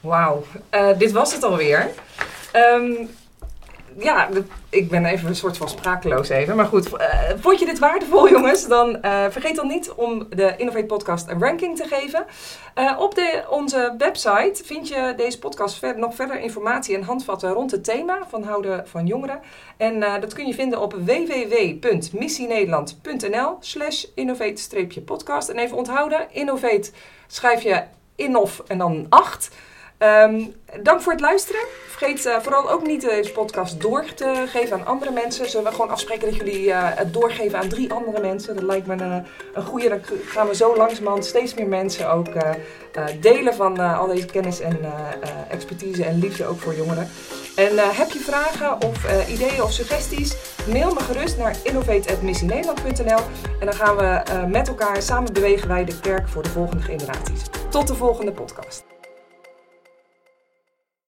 [0.00, 1.90] Wauw, Eh, dit was het alweer.
[2.52, 2.92] Ehm,
[3.98, 4.28] ja,
[4.68, 6.56] ik ben even een soort van sprakeloos even.
[6.56, 8.68] Maar goed, eh, vond je dit waardevol jongens?
[8.68, 12.24] Dan eh, vergeet dan niet om de Innovate Podcast een ranking te geven.
[12.74, 17.70] Eh, op de, onze website vind je deze podcast nog verder informatie en handvatten rond
[17.70, 19.40] het thema van houden van jongeren.
[19.76, 25.48] En dat kun je vinden op www.missienederland.nl slash innovate-podcast.
[25.48, 26.90] En even onthouden, innovate
[27.26, 27.82] schrijf je
[28.16, 29.50] innof en dan 8.
[30.00, 30.40] Ehm,
[30.82, 31.60] dank voor het luisteren.
[31.88, 35.50] Vergeet eh, vooral ook niet deze podcast door te geven aan andere mensen.
[35.50, 38.54] Zullen we gewoon afspreken dat jullie eh, het doorgeven aan drie andere mensen?
[38.54, 39.88] Dat lijkt me een, een goede.
[39.88, 42.50] Dan gaan we zo langzamerhand steeds meer mensen ook eh,
[42.92, 44.88] eh, delen van eh, al deze kennis en eh,
[45.20, 47.08] eh, expertise en liefde ook voor jongeren.
[47.56, 50.36] En eh, heb je vragen of eh, ideeën of suggesties?
[50.72, 53.20] Mail me gerust naar innovate.missienederland.nl
[53.60, 56.82] en dan gaan we eh, met elkaar samen bewegen wij de kerk voor de volgende
[56.82, 57.42] generaties.
[57.70, 58.84] Tot de volgende podcast.